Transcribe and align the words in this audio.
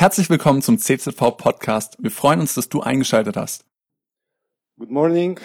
Herzlich 0.00 0.30
willkommen 0.30 0.62
zum 0.62 0.78
CZV 0.78 1.36
Podcast. 1.36 1.96
Wir 1.98 2.12
freuen 2.12 2.38
uns, 2.38 2.54
dass 2.54 2.68
du 2.68 2.82
eingeschaltet 2.82 3.36
hast. 3.36 3.64
Good 4.78 4.92
morning. 4.92 5.40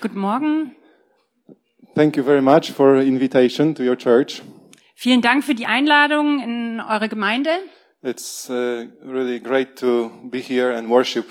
Guten 0.00 0.18
Morgen. 0.18 0.74
Thank 1.94 2.16
you 2.16 2.24
very 2.24 2.42
much 2.42 2.72
for 2.72 2.96
invitation 2.96 3.72
to 3.76 3.84
your 3.84 3.96
church. 3.96 4.42
Vielen 4.96 5.22
Dank 5.22 5.44
für 5.44 5.54
die 5.54 5.66
Einladung 5.66 6.42
in 6.42 6.80
eure 6.80 7.08
Gemeinde. 7.08 7.50
It's 8.02 8.50
uh, 8.50 8.88
really 9.04 9.38
great 9.38 9.78
to 9.78 10.10
be 10.24 10.40
here 10.40 10.76
and 10.76 10.88
worship 10.88 11.26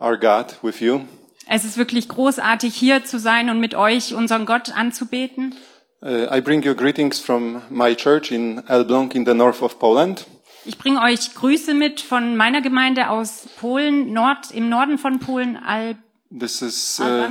our 0.00 0.16
God 0.16 0.56
with 0.62 0.80
you. 0.80 1.00
Es 1.46 1.66
ist 1.66 1.76
wirklich 1.76 2.08
großartig, 2.08 2.74
hier 2.74 3.04
zu 3.04 3.18
sein 3.18 3.50
und 3.50 3.60
mit 3.60 3.74
euch 3.74 4.14
unseren 4.14 4.46
Gott 4.46 4.74
anzubeten. 4.74 5.54
Uh, 6.00 6.26
I 6.34 6.40
bring 6.40 6.62
you 6.62 6.74
greetings 6.74 7.20
from 7.20 7.60
my 7.68 7.94
church 7.94 8.32
in 8.32 8.66
Elbląg 8.66 9.14
in 9.14 9.26
the 9.26 9.34
north 9.34 9.60
of 9.60 9.78
Poland. 9.78 10.24
Ich 10.68 10.76
bringe 10.76 11.00
euch 11.00 11.34
Grüße 11.34 11.72
mit 11.72 12.02
von 12.02 12.36
meiner 12.36 12.60
Gemeinde 12.60 13.08
aus 13.08 13.48
Polen, 13.58 14.12
Nord, 14.12 14.50
im 14.50 14.68
Norden 14.68 14.98
von 14.98 15.18
Polen, 15.18 15.56
Al 15.56 15.96
This 16.30 16.60
is 16.60 17.00
uh, 17.00 17.30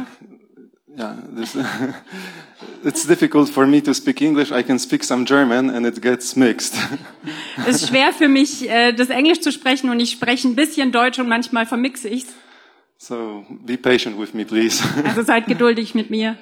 yeah. 0.97 1.15
This, 1.35 1.55
it's 2.83 3.05
difficult 3.05 3.47
for 3.47 3.67
me 3.67 3.79
to 3.83 3.93
speak 3.93 4.21
English. 4.21 4.51
I 4.51 4.63
can 4.63 4.79
speak 4.79 5.03
some 5.03 5.23
German, 5.23 5.69
and 5.69 5.85
it 5.85 6.01
gets 6.01 6.35
mixed. 6.35 6.73
Es 7.67 7.75
ist 7.83 7.89
schwer 7.89 8.11
für 8.11 8.27
mich, 8.27 8.67
äh, 8.67 8.93
das 8.93 9.09
Englisch 9.09 9.41
zu 9.41 9.51
sprechen 9.51 9.91
und 9.91 9.99
ich 9.99 10.13
spreche 10.13 10.47
ein 10.47 10.55
bisschen 10.55 10.91
Deutsch 10.91 11.19
und 11.19 11.29
manchmal 11.29 11.67
vermixe 11.67 12.09
ich's. 12.09 12.33
so 12.97 13.45
be 13.63 13.77
patient 13.77 14.17
with 14.19 14.33
me, 14.33 14.45
please. 14.45 14.83
Also 15.05 15.21
seid 15.21 15.45
geduldig 15.45 15.93
mit 15.93 16.09
mir. 16.09 16.37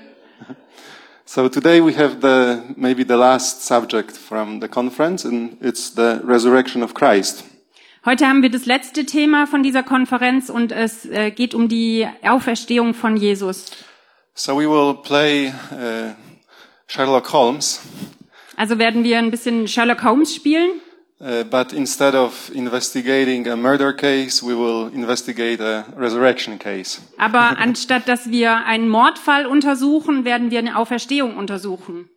So 1.28 1.50
today 1.50 1.82
we 1.82 1.94
have 1.96 2.22
the 2.22 2.62
maybe 2.78 3.04
the 3.04 3.18
last 3.18 3.64
subject 3.64 4.16
from 4.16 4.60
the 4.60 4.68
conference, 4.68 5.26
and 5.26 5.58
it's 5.60 5.90
the 5.90 6.22
resurrection 6.24 6.84
of 6.84 6.94
Christ. 6.94 7.44
Heute 8.06 8.28
haben 8.28 8.44
wir 8.44 8.52
das 8.52 8.68
letzte 8.68 9.08
Thema 9.08 9.48
von 9.48 9.64
dieser 9.64 9.82
Konferenz 9.82 10.52
und 10.52 10.72
es 10.72 11.06
äh, 11.06 11.32
geht 11.32 11.56
um 11.56 11.68
die 11.68 12.08
Auferstehung 12.22 12.94
von 12.94 13.18
Jesus. 13.18 13.66
So 14.36 14.56
we 14.56 14.70
will 14.70 14.94
play 15.02 15.52
uh, 15.72 16.14
Sherlock 16.86 17.34
Holmes, 17.34 17.82
Also 18.56 18.78
werden 18.78 19.04
wir 19.04 19.18
ein 19.18 19.32
bisschen 19.32 19.68
Sherlock 19.68 20.04
Holmes 20.04 20.36
spielen. 20.36 20.80
Uh, 21.20 21.44
but 21.44 21.74
instead 21.74 22.16
of 22.16 22.52
investigating 22.54 23.48
a 23.48 23.56
murder 23.56 23.94
case, 23.94 24.44
we 24.44 24.56
will 24.56 24.88
investigate 24.94 25.62
a 25.62 25.86
resurrection 25.98 26.60
case. 26.60 27.02
Aber 27.18 27.58
anstatt 27.58 28.08
dass 28.08 28.30
wir 28.30 28.66
einen 28.66 28.90
Mordfall 28.90 29.46
untersuchen, 29.46 30.26
werden 30.26 30.52
wir 30.52 30.60
eine 30.60 30.78
Auferstehung 30.78 31.38
untersuchen. 31.38 32.10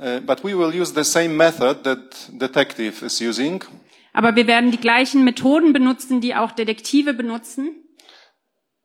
Uh, 0.00 0.20
but 0.20 0.44
we 0.44 0.56
will 0.56 0.72
use 0.72 0.92
the 0.94 1.04
same 1.04 1.34
method 1.36 1.82
that 1.84 2.30
detective 2.32 3.04
is 3.04 3.20
using. 3.20 3.64
Aber 4.12 4.36
wir 4.36 4.46
werden 4.46 4.70
die 4.70 4.78
gleichen 4.78 5.24
Methoden 5.24 5.72
benutzen, 5.72 6.20
die 6.20 6.34
auch 6.34 6.52
Detektive 6.52 7.14
benutzen 7.14 7.84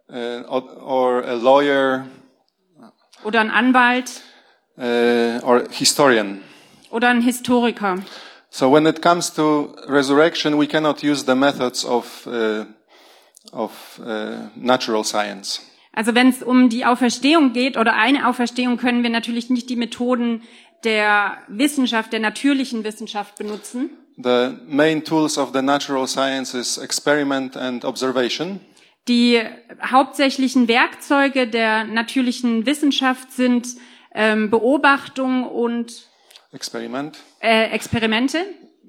Uh, 0.09 0.43
or, 0.47 1.23
a 1.23 1.33
lawyer 1.33 2.05
oder 3.23 3.39
ein 3.39 3.49
Anwalt 3.49 4.21
uh, 4.77 5.39
or 5.43 5.63
historian. 5.71 6.41
oder 6.91 7.07
ein 7.09 7.21
Historiker. 7.21 7.99
So 8.55 8.69
when 8.69 8.85
it 8.85 9.01
comes 9.01 9.33
to 9.33 9.75
resurrection, 9.87 10.59
we 10.59 10.67
cannot 10.67 11.01
use 11.03 11.25
the 11.25 11.33
methods 11.33 11.83
of 11.83 12.27
uh, 12.27 12.65
of 13.51 13.71
uh, 13.99 14.49
natural 14.55 15.03
science. 15.03 15.59
Also 15.91 16.13
wenn 16.13 16.29
es 16.29 16.43
um 16.43 16.69
die 16.69 16.85
Auferstehung 16.85 17.53
geht 17.53 17.77
oder 17.77 17.95
eine 17.95 18.27
Auferstehung, 18.27 18.77
können 18.77 19.01
wir 19.01 19.09
natürlich 19.09 19.49
nicht 19.49 19.71
die 19.71 19.75
Methoden 19.75 20.43
der 20.83 21.39
Wissenschaft, 21.47 22.13
der 22.13 22.19
natürlichen 22.19 22.83
Wissenschaft 22.83 23.39
benutzen. 23.39 23.89
The 24.17 24.51
main 24.67 25.03
tools 25.03 25.39
of 25.39 25.49
the 25.51 25.63
natural 25.63 26.07
science 26.07 26.53
is 26.53 26.77
experiment 26.77 27.57
and 27.57 27.83
observation. 27.83 28.59
Die 29.07 29.41
hauptsächlichen 29.83 30.67
Werkzeuge 30.67 31.47
der 31.47 31.85
natürlichen 31.85 32.67
Wissenschaft 32.67 33.31
sind 33.31 33.67
ähm, 34.13 34.51
Beobachtung 34.51 35.43
und 35.45 36.12
Experiment. 36.53 37.17
äh, 37.41 37.65
Experimente. 37.71 38.37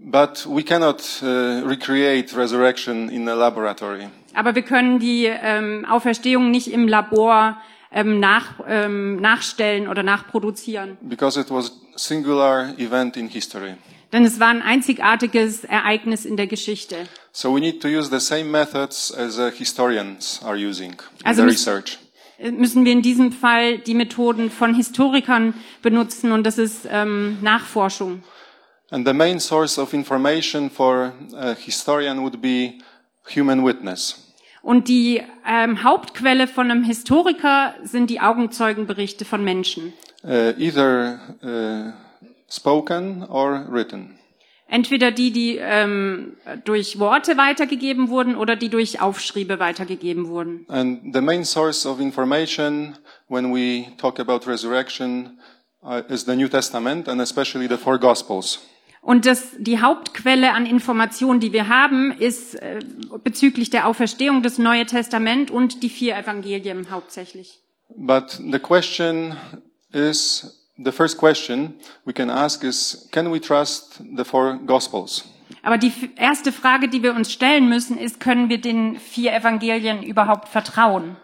But 0.06 0.46
we 0.46 0.62
cannot 0.62 1.00
uh, 1.22 1.66
recreate 1.66 2.36
resurrection 2.36 3.08
in 3.08 3.26
a 3.28 3.34
laboratory. 3.34 4.08
Aber 4.34 4.54
wir 4.54 4.62
können 4.62 4.98
die 4.98 5.24
ähm, 5.26 5.86
Auferstehung 5.88 6.50
nicht 6.50 6.70
im 6.72 6.86
Labor 6.88 7.56
ähm, 7.90 8.20
nach, 8.20 8.60
ähm, 8.68 9.16
nachstellen 9.16 9.88
oder 9.88 10.02
nachproduzieren. 10.02 10.98
because 11.02 11.40
it 11.40 11.50
was 11.50 11.72
singular 11.96 12.74
event 12.78 13.16
in 13.16 13.28
history. 13.28 13.76
Denn 14.12 14.24
es 14.24 14.38
war 14.40 14.48
ein 14.48 14.62
einzigartiges 14.62 15.64
Ereignis 15.64 16.24
in 16.24 16.36
der 16.36 16.46
Geschichte. 16.48 16.96
So 17.32 17.54
we 17.54 17.60
need 17.60 17.80
to 17.80 17.88
use 17.88 18.10
the 18.10 18.20
same 18.20 18.44
methods 18.50 19.12
as 19.16 19.38
uh, 19.38 19.50
historians 19.50 20.40
are 20.44 20.56
using 20.56 20.92
in 20.92 21.26
Also 21.26 21.42
the 21.42 21.48
research. 21.48 21.98
Müssen 22.38 22.84
wir 22.84 22.92
in 22.92 23.02
diesem 23.02 23.32
Fall 23.32 23.78
die 23.78 23.94
Methoden 23.94 24.50
von 24.50 24.74
Historikern 24.74 25.54
benutzen 25.82 26.32
und 26.32 26.44
das 26.44 26.58
ist 26.58 26.88
ähm, 26.90 27.38
Nachforschung. 27.42 28.22
And 28.90 29.06
the 29.06 29.14
main 29.14 29.40
source 29.40 29.78
of 29.78 29.92
information 29.92 30.70
for 30.70 31.12
a 31.36 31.54
historian 31.54 32.22
would 32.22 32.40
be 32.40 32.78
human 33.34 33.64
witness. 33.64 34.20
Und 34.62 34.88
die 34.88 35.22
ähm, 35.46 35.84
Hauptquelle 35.84 36.48
von 36.48 36.70
einem 36.70 36.84
Historiker 36.84 37.74
sind 37.82 38.08
die 38.08 38.20
Augenzeugenberichte 38.20 39.24
von 39.24 39.44
Menschen. 39.44 39.92
Uh, 40.22 40.54
either 40.56 41.18
uh, 41.42 41.92
spoken 42.48 43.24
or 43.24 43.66
written. 43.70 44.18
Entweder 44.66 45.10
die, 45.10 45.30
die 45.30 45.58
ähm, 45.60 46.36
durch 46.64 46.98
Worte 46.98 47.36
weitergegeben 47.36 48.08
wurden 48.08 48.34
oder 48.34 48.56
die 48.56 48.70
durch 48.70 49.00
Aufschriebe 49.00 49.58
weitergegeben 49.58 50.28
wurden. 50.28 50.64
And 50.68 51.14
the 51.14 51.20
main 51.20 51.44
source 51.44 51.86
of 51.86 52.00
information 52.00 52.96
when 53.28 53.54
we 53.54 53.86
talk 53.98 54.18
about 54.18 54.48
resurrection 54.50 55.38
uh, 55.82 56.02
is 56.08 56.24
the 56.24 56.34
New 56.34 56.48
Testament 56.48 57.08
and 57.08 57.20
especially 57.20 57.68
the 57.68 57.76
four 57.76 57.98
Gospels. 57.98 58.60
Und 59.04 59.26
das, 59.26 59.50
die 59.58 59.82
Hauptquelle 59.82 60.54
an 60.54 60.64
Informationen, 60.64 61.38
die 61.38 61.52
wir 61.52 61.68
haben, 61.68 62.10
ist 62.10 62.54
äh, 62.54 62.80
bezüglich 63.22 63.68
der 63.68 63.86
Auferstehung 63.86 64.42
das 64.42 64.56
Neue 64.56 64.86
Testament 64.86 65.50
und 65.50 65.82
die 65.82 65.90
vier 65.90 66.16
Evangelien 66.16 66.90
hauptsächlich. 66.90 67.60
But 67.96 68.30
the 68.30 68.58
question 68.58 69.36
is, 69.92 70.63
the 70.78 70.92
first 70.92 71.18
question 71.18 71.74
we 72.04 72.12
can 72.12 72.30
ask 72.30 72.64
is, 72.64 73.08
can 73.12 73.30
we 73.30 73.40
trust 73.40 74.00
the 74.16 74.24
four 74.24 74.58
Gospels? 74.66 75.24
Aber 75.62 75.78
die 75.78 75.92
erste 76.16 76.52
Frage, 76.52 76.88
die 76.88 77.02
wir 77.02 77.14
uns 77.14 77.32
stellen 77.32 77.68
müssen, 77.68 77.98
ist, 77.98 78.20
können 78.20 78.48
wir 78.48 78.60
den 78.60 78.98
vier 78.98 79.32
Evangelien 79.32 80.02
überhaupt 80.02 80.48
vertrauen? 80.48 81.16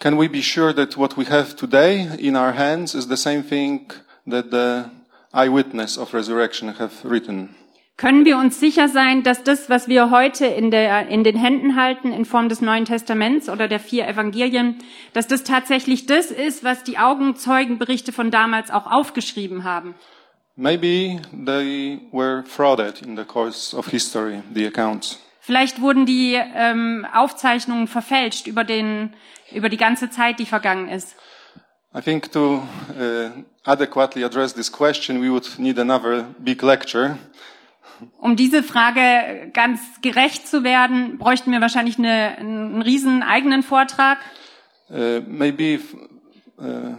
Can 0.00 0.18
we 0.18 0.28
be 0.28 0.42
sure 0.42 0.74
that 0.74 0.96
what 0.96 1.16
we 1.16 1.24
have 1.24 1.56
today 1.56 2.08
in 2.18 2.36
our 2.36 2.52
hands 2.52 2.94
is 2.94 3.08
the 3.08 3.16
same 3.16 3.42
thing 3.42 3.92
that 4.28 4.50
the 4.50 4.90
eyewitness 5.32 5.96
of 5.96 6.12
resurrection 6.12 6.78
have 6.78 6.92
written? 7.04 7.54
Können 7.96 8.24
wir 8.24 8.38
uns 8.38 8.58
sicher 8.58 8.88
sein, 8.88 9.22
dass 9.22 9.44
das, 9.44 9.70
was 9.70 9.86
wir 9.86 10.10
heute 10.10 10.46
in, 10.46 10.72
der, 10.72 11.06
in 11.08 11.22
den 11.22 11.36
Händen 11.36 11.76
halten, 11.76 12.12
in 12.12 12.24
Form 12.24 12.48
des 12.48 12.60
Neuen 12.60 12.84
Testaments 12.86 13.48
oder 13.48 13.68
der 13.68 13.78
vier 13.78 14.08
Evangelien, 14.08 14.78
dass 15.12 15.28
das 15.28 15.44
tatsächlich 15.44 16.06
das 16.06 16.32
ist, 16.32 16.64
was 16.64 16.82
die 16.82 16.98
Augenzeugenberichte 16.98 18.12
von 18.12 18.32
damals 18.32 18.72
auch 18.72 18.90
aufgeschrieben 18.90 19.62
haben? 19.62 19.94
Maybe 20.56 21.20
they 21.46 22.00
were 22.12 22.44
frauded 22.44 23.00
in 23.02 23.16
the 23.16 23.24
course 23.24 23.76
of 23.76 23.88
history, 23.88 24.42
the 24.52 24.66
accounts. 24.66 25.20
Vielleicht 25.40 25.80
wurden 25.80 26.06
die 26.06 26.34
ähm, 26.34 27.06
Aufzeichnungen 27.12 27.86
verfälscht 27.86 28.46
über, 28.46 28.64
den, 28.64 29.12
über 29.52 29.68
die 29.68 29.76
ganze 29.76 30.10
Zeit, 30.10 30.38
die 30.40 30.46
vergangen 30.46 30.88
ist. 30.88 31.14
I 31.96 32.00
think 32.00 32.32
to 32.32 32.62
uh, 32.98 33.30
adequately 33.64 34.24
address 34.24 34.52
this 34.52 34.70
question, 34.70 35.22
we 35.22 35.30
would 35.30 35.58
need 35.58 35.78
another 35.78 36.24
big 36.38 36.60
lecture. 36.62 37.18
Um 38.18 38.36
diese 38.36 38.62
Frage 38.62 39.50
ganz 39.52 39.80
gerecht 40.02 40.48
zu 40.48 40.64
werden, 40.64 41.18
bräuchten 41.18 41.52
wir 41.52 41.60
wahrscheinlich 41.60 41.98
eine, 41.98 42.36
einen 42.38 42.82
riesen 42.82 43.22
eigenen 43.22 43.62
Vortrag. 43.62 44.18
Uh, 44.90 45.20
maybe 45.26 45.80
uh, 46.58 46.94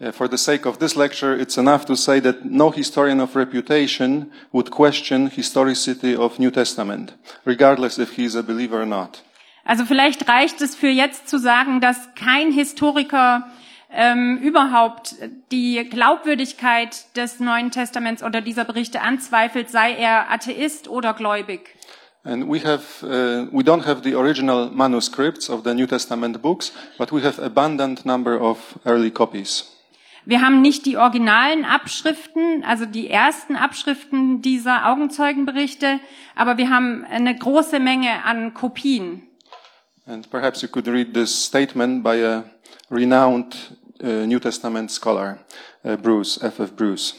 yeah, 0.00 0.12
for 0.12 0.28
the 0.28 0.36
sake 0.36 0.68
of 0.68 0.78
this 0.78 0.94
lecture, 0.96 1.36
it's 1.36 1.56
enough 1.58 1.84
to 1.86 1.94
say 1.94 2.20
that 2.20 2.44
no 2.44 2.70
historian 2.70 3.20
of 3.20 3.34
reputation 3.36 4.30
would 4.52 4.70
question 4.70 5.28
historicity 5.28 6.16
of 6.16 6.38
New 6.38 6.50
Testament, 6.50 7.14
regardless 7.44 7.98
if 7.98 8.16
he 8.16 8.24
is 8.24 8.36
a 8.36 8.42
believer 8.42 8.80
or 8.80 8.86
not. 8.86 9.22
Also 9.64 9.84
vielleicht 9.84 10.28
reicht 10.28 10.60
es 10.60 10.74
für 10.74 10.88
jetzt 10.88 11.28
zu 11.28 11.38
sagen, 11.38 11.80
dass 11.80 11.96
kein 12.16 12.50
Historiker 12.50 13.46
ähm, 13.94 14.38
überhaupt 14.38 15.16
die 15.50 15.86
Glaubwürdigkeit 15.88 17.16
des 17.16 17.40
Neuen 17.40 17.70
Testaments 17.70 18.22
oder 18.22 18.40
dieser 18.40 18.64
Berichte 18.64 19.02
anzweifelt, 19.02 19.70
sei 19.70 19.92
er 19.94 20.30
Atheist 20.30 20.88
oder 20.88 21.14
gläubig. 21.14 21.76
And 22.24 22.48
we 22.48 22.60
have, 22.60 23.02
uh, 23.02 23.48
we 23.50 23.64
don't 23.64 23.84
have 23.84 24.02
the 24.04 24.14
original 24.14 24.70
manuscripts 24.70 25.50
of 25.50 25.64
the 25.64 25.74
New 25.74 25.86
Testament 25.86 26.40
books, 26.40 26.72
but 26.96 27.10
we 27.10 27.20
have 27.22 27.42
abundant 27.42 28.06
number 28.06 28.40
of 28.40 28.78
early 28.84 29.10
copies. 29.10 29.68
Wir 30.24 30.40
haben 30.40 30.62
nicht 30.62 30.86
die 30.86 30.96
originalen 30.96 31.64
Abschriften, 31.64 32.62
also 32.64 32.86
die 32.86 33.10
ersten 33.10 33.56
Abschriften 33.56 34.40
dieser 34.40 34.88
Augenzeugenberichte, 34.88 35.98
aber 36.36 36.58
wir 36.58 36.70
haben 36.70 37.04
eine 37.10 37.36
große 37.36 37.80
Menge 37.80 38.24
an 38.24 38.54
Kopien. 38.54 39.22
And 40.06 40.30
perhaps 40.30 40.62
you 40.62 40.68
could 40.68 40.86
read 40.86 41.12
this 41.12 41.46
statement 41.46 42.04
by 42.04 42.24
a 42.24 42.44
renowned 42.88 43.56
New 44.02 44.38
Testament 44.38 44.90
scholar, 44.90 45.38
uh, 45.84 45.96
Bruce, 45.96 46.38
F.F. 46.42 46.74
Bruce. 46.76 47.14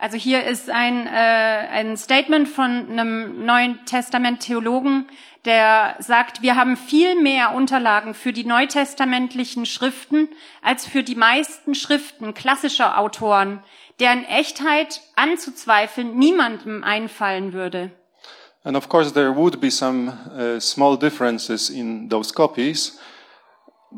Also 0.00 0.16
hier 0.16 0.44
ist 0.44 0.70
ein, 0.70 1.08
äh, 1.08 1.10
ein 1.10 1.96
Statement 1.96 2.48
von 2.48 2.88
einem 2.88 3.44
Neuen 3.44 3.84
Testament 3.84 4.40
Theologen, 4.40 5.08
der 5.44 5.96
sagt, 5.98 6.40
wir 6.40 6.54
haben 6.54 6.76
viel 6.76 7.20
mehr 7.20 7.52
Unterlagen 7.54 8.14
für 8.14 8.32
die 8.32 8.44
neutestamentlichen 8.44 9.66
Schriften 9.66 10.28
als 10.62 10.86
für 10.86 11.02
die 11.02 11.16
meisten 11.16 11.74
Schriften 11.74 12.32
klassischer 12.32 12.96
Autoren, 12.98 13.60
deren 13.98 14.24
Echtheit 14.24 15.00
anzuzweifeln 15.16 16.16
niemandem 16.16 16.84
einfallen 16.84 17.52
würde. 17.52 17.90
And 18.62 18.76
of 18.76 18.88
course, 18.88 19.12
there 19.12 19.34
would 19.34 19.60
be 19.60 19.70
some 19.70 20.12
uh, 20.36 20.60
small 20.60 20.96
differences 20.96 21.70
in 21.70 22.08
those 22.08 22.32
copies. 22.32 22.98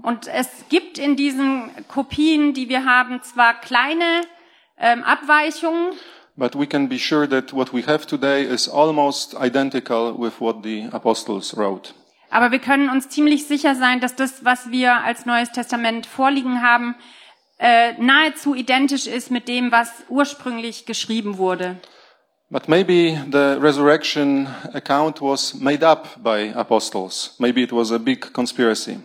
Und 0.03 0.29
es 0.29 0.49
gibt 0.69 0.99
in 0.99 1.17
diesen 1.17 1.71
Kopien, 1.89 2.55
die 2.55 2.69
wir 2.69 2.85
haben, 2.85 3.23
zwar 3.23 3.55
kleine 3.61 4.23
ähm, 4.79 5.03
Abweichungen, 5.05 5.93
But 6.37 6.55
we 6.59 6.67
can 6.67 6.89
be 6.89 6.99
sure 6.99 7.29
that 7.29 7.53
what 7.53 7.75
we 7.75 7.83
have 7.87 8.07
today 8.07 8.45
is 8.45 8.67
almost 8.69 9.35
identical 9.35 10.15
with 10.17 10.41
what 10.41 10.63
the 10.63 10.89
apostles 10.93 11.55
wrote. 11.57 11.93
aber 12.31 12.51
wir 12.53 12.61
können 12.61 12.89
uns 12.89 13.09
ziemlich 13.09 13.47
sicher 13.47 13.75
sein, 13.75 14.01
dass 14.01 14.15
das, 14.15 14.45
was 14.45 14.71
wir 14.71 15.03
als 15.03 15.27
Neues 15.27 15.51
Testament 15.51 16.07
vorliegen 16.07 16.63
haben, 16.63 16.95
äh, 17.59 17.93
nahezu 18.01 18.55
identisch 18.55 19.07
ist 19.07 19.31
mit 19.31 19.49
dem, 19.49 19.71
was 19.73 19.91
ursprünglich 20.09 20.87
geschrieben 20.87 21.37
wurde. 21.37 21.77
But 22.49 22.69
maybe 22.69 23.21
the 23.31 23.61
resurrection 23.61 24.49
account 24.73 25.21
was 25.21 25.55
made 25.55 25.87
up 25.87 26.23
by 26.23 26.53
apostles. 26.55 27.35
Maybe 27.39 27.63
it 27.63 27.73
was 27.73 27.93
a 27.93 27.99
big 27.99 28.33
conspiracy. 28.33 28.99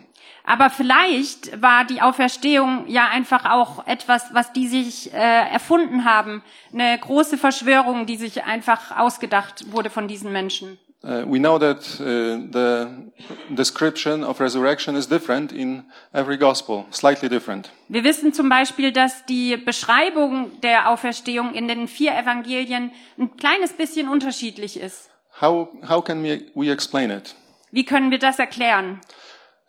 Aber 0.46 0.70
vielleicht 0.70 1.62
war 1.62 1.86
die 1.86 2.02
Auferstehung 2.02 2.86
ja 2.88 3.08
einfach 3.08 3.46
auch 3.46 3.88
etwas, 3.88 4.34
was 4.34 4.54
die 4.54 4.68
sich 4.68 5.12
äh, 5.14 5.18
erfunden 5.18 6.06
haben. 6.06 6.44
Eine 6.72 6.98
große 7.00 7.38
Verschwörung, 7.38 8.06
die 8.06 8.18
sich 8.18 8.44
einfach 8.44 8.96
ausgedacht 8.98 9.72
wurde 9.72 9.90
von 9.90 10.08
diesen 10.08 10.32
Menschen. 10.32 10.78
Uh, 11.04 11.24
we 11.28 11.38
know 11.38 11.60
that 11.60 12.00
uh, 12.00 12.40
the 12.52 12.88
description 13.50 14.24
of 14.24 14.40
resurrection 14.40 14.96
is 14.96 15.08
different 15.08 15.52
in 15.52 15.84
every 16.14 16.36
gospel, 16.36 16.86
slightly 16.90 17.30
different. 17.30 17.70
Wir 17.90 18.04
wissen 18.04 18.34
zum 18.34 18.50
Beispiel, 18.50 18.92
dass 18.92 19.24
die 19.26 19.56
Beschreibung 19.56 20.60
der 20.62 20.90
Auferstehung 20.90 21.54
in 21.54 21.68
den 21.68 21.88
vier 21.88 22.18
Evangelien 22.18 22.92
ein 23.20 23.38
kleines 23.38 23.74
bisschen 23.74 24.10
unterschiedlich 24.10 24.80
ist. 24.80 25.12
How, 25.42 25.68
how 25.88 26.04
can 26.04 26.24
we, 26.24 26.42
we 26.56 26.72
explain 26.72 27.12
it? 27.12 27.36
Wie 27.72 27.86
können 27.86 28.10
wir 28.10 28.18
das 28.18 28.40
erklären? 28.40 29.00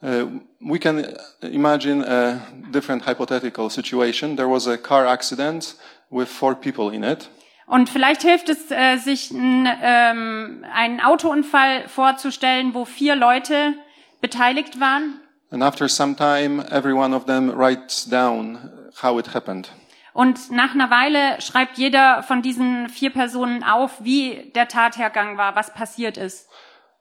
Uh, 0.03 0.41
we 0.61 0.79
can 0.79 1.17
imagine 1.43 2.05
a 2.05 2.41
different 2.71 3.07
hypothetical 3.07 3.71
situation. 3.71 4.37
There 4.37 4.49
was 4.49 4.67
a 4.67 4.77
car 4.77 5.07
accident 5.07 5.75
with 6.11 6.29
four 6.29 6.55
people 6.55 6.91
in 6.91 7.03
it. 7.03 7.29
Und 7.67 7.89
vielleicht 7.89 8.23
hilft 8.23 8.49
es, 8.49 8.71
äh, 8.71 8.97
sich 8.99 9.33
n, 9.33 9.69
ähm, 9.83 10.65
einen 10.73 11.01
Autounfall 11.01 11.89
vorzustellen, 11.89 12.75
wo 12.75 12.85
vier 12.85 13.17
Leute 13.17 13.75
beteiligt 14.21 14.79
waren. 14.79 15.21
And 15.51 15.63
after 15.63 15.89
some 15.89 16.15
time, 16.15 16.65
every 16.71 16.93
one 16.93 17.15
of 17.15 17.25
them 17.25 17.51
writes 17.51 18.09
down 18.09 18.59
how 19.03 19.19
it 19.19 19.35
happened. 19.35 19.71
Und 20.13 20.51
nach 20.51 20.75
einer 20.75 20.91
Weile 20.91 21.41
schreibt 21.43 21.77
jeder 21.77 22.23
von 22.23 22.41
diesen 22.41 22.89
vier 22.89 23.11
Personen 23.11 23.63
auf, 23.63 24.03
wie 24.03 24.51
der 24.55 24.69
Tathergang 24.69 25.37
war, 25.37 25.57
was 25.57 25.75
passiert 25.75 26.17
ist. 26.17 26.49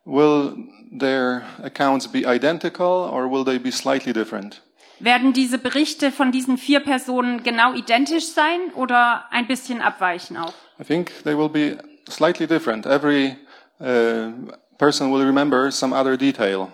Will 0.06 0.56
their 0.92 1.44
accounts 1.64 2.08
be 2.08 2.26
identical 2.26 3.10
or 3.12 3.28
will 3.28 3.44
they 3.44 3.58
be 3.58 3.72
slightly 3.72 4.14
different? 4.14 4.62
Werden 5.00 5.34
diese 5.34 5.58
Berichte 5.58 6.12
von 6.12 6.32
diesen 6.32 6.58
vier 6.58 6.80
Personen 6.80 7.44
genau 7.44 7.74
identisch 7.74 8.28
sein 8.28 8.72
oder 8.76 9.26
ein 9.32 9.48
bisschen 9.48 9.82
abweichen 9.82 10.38
auch? 10.38 10.54
I 10.80 10.84
think 10.84 11.12
they 11.24 11.38
will 11.38 11.50
be 11.50 11.78
slightly 12.08 12.48
different. 12.48 12.86
Every 12.86 13.36
uh, 13.82 14.32
person 14.78 15.12
will 15.12 15.26
remember 15.26 15.72
some 15.72 15.94
other 15.94 16.18
detail. 16.18 16.68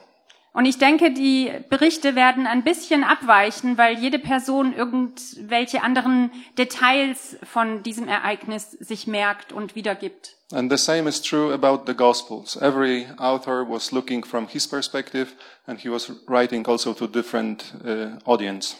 Und 0.53 0.65
ich 0.65 0.77
denke, 0.77 1.11
die 1.11 1.49
Berichte 1.69 2.15
werden 2.15 2.45
ein 2.45 2.63
bisschen 2.63 3.05
abweichen, 3.05 3.77
weil 3.77 3.97
jede 3.97 4.19
Person 4.19 4.73
irgendwelche 4.73 5.81
anderen 5.81 6.29
Details 6.57 7.37
von 7.43 7.83
diesem 7.83 8.09
Ereignis 8.09 8.71
sich 8.71 9.07
merkt 9.07 9.53
und 9.53 9.75
wiedergibt. 9.75 10.35
And 10.53 10.69
the 10.69 10.77
same 10.77 11.07
is 11.07 11.21
true 11.21 11.53
about 11.53 11.85
the 11.85 11.93
Gospels. 11.93 12.57
Every 12.61 13.07
author 13.17 13.63
was 13.63 13.91
looking 13.91 14.25
from 14.25 14.47
his 14.47 14.67
perspective 14.67 15.35
and 15.67 15.79
he 15.79 15.89
was 15.89 16.11
writing 16.27 16.67
also 16.67 16.93
to 16.93 17.07
different 17.07 17.73
uh, 17.85 18.17
audience. 18.25 18.75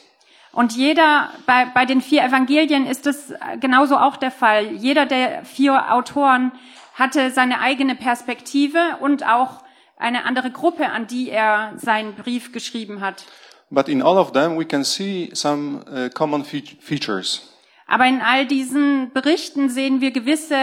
Und 0.54 0.76
jeder, 0.76 1.30
bei, 1.46 1.66
bei 1.74 1.86
den 1.86 2.02
vier 2.02 2.24
Evangelien 2.24 2.86
ist 2.86 3.08
es 3.08 3.34
genauso 3.62 3.96
auch 3.96 4.18
der 4.18 4.32
Fall. 4.32 4.74
Jeder 4.74 5.06
der 5.06 5.46
vier 5.46 5.94
Autoren 5.94 6.52
hatte 6.94 7.32
seine 7.32 7.62
eigene 7.62 7.96
Perspektive 7.96 8.98
und 9.00 9.26
auch 9.26 9.64
eine 9.98 10.26
andere 10.26 10.52
Gruppe, 10.52 10.90
an 10.90 11.08
die 11.08 11.30
er 11.30 11.74
seinen 11.78 12.16
Brief 12.16 12.52
geschrieben 12.52 13.00
hat. 13.00 13.24
But 13.70 13.88
in 13.88 14.02
all 14.02 14.18
of 14.18 14.34
them 14.34 14.58
we 14.58 14.66
can 14.66 14.84
see 14.84 15.30
some 15.34 15.86
uh, 15.90 16.10
common 16.10 16.44
fe 16.44 16.62
features. 16.82 17.51
Aber 17.92 18.06
in 18.06 18.22
all 18.22 18.46
diesen 18.46 19.12
Berichten 19.12 19.70
sehen 19.70 20.00
wir 20.00 20.12
gewisse 20.12 20.56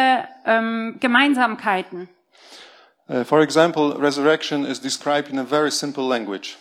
ähm, 0.47 0.97
Gemeinsamkeiten. 0.99 2.09
Uh, 3.07 3.23
for 3.23 3.43
example, 3.43 3.95
resurrection 4.01 4.65
is 4.65 4.81
described 4.81 5.29
in 5.29 5.39
a 5.39 5.45
very 5.45 5.71
simple 5.71 6.09
language. 6.09 6.57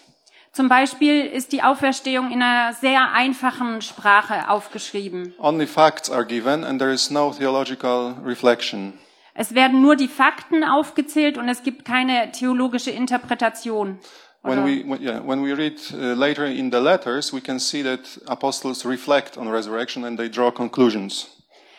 Zum 0.52 0.68
Beispiel 0.68 1.25
ist 1.25 1.54
die 1.54 1.64
Auferstehung 1.64 2.31
in 2.31 2.42
einer 2.42 2.74
sehr 2.74 3.14
einfachen 3.14 3.81
Sprache 3.81 4.50
aufgeschrieben. 4.50 5.34
Only 5.40 5.68
facts 5.68 6.10
are 6.12 6.25
given 6.25 6.66
and 6.66 6.80
there 6.80 6.92
is 6.92 7.10
no 7.12 7.31
theological 7.31 8.16
reflection. 8.25 8.92
Es 9.36 9.56
werden 9.56 9.81
nur 9.81 9.96
die 9.96 10.10
Fakten 10.10 10.66
aufgezählt 10.66 11.38
und 11.38 11.48
es 11.48 11.64
gibt 11.64 11.86
keine 11.86 12.31
theologische 12.34 12.92
Interpretation. 12.92 14.00
When 14.47 14.63
we, 14.63 14.83
when, 14.83 15.01
yeah, 15.01 15.19
when 15.19 15.41
we 15.41 15.53
read 15.53 15.79
uh, 15.94 16.13
later 16.15 16.45
in 16.45 16.71
the 16.71 16.79
letters, 16.79 17.33
we 17.33 17.41
can 17.41 17.59
see 17.59 17.83
that 17.83 17.99
apostles 18.27 18.85
reflect 18.85 19.38
on 19.38 19.49
resurrection 19.49 20.05
and 20.05 20.17
they 20.17 20.29
draw 20.29 20.51
conclusions. 20.51 21.27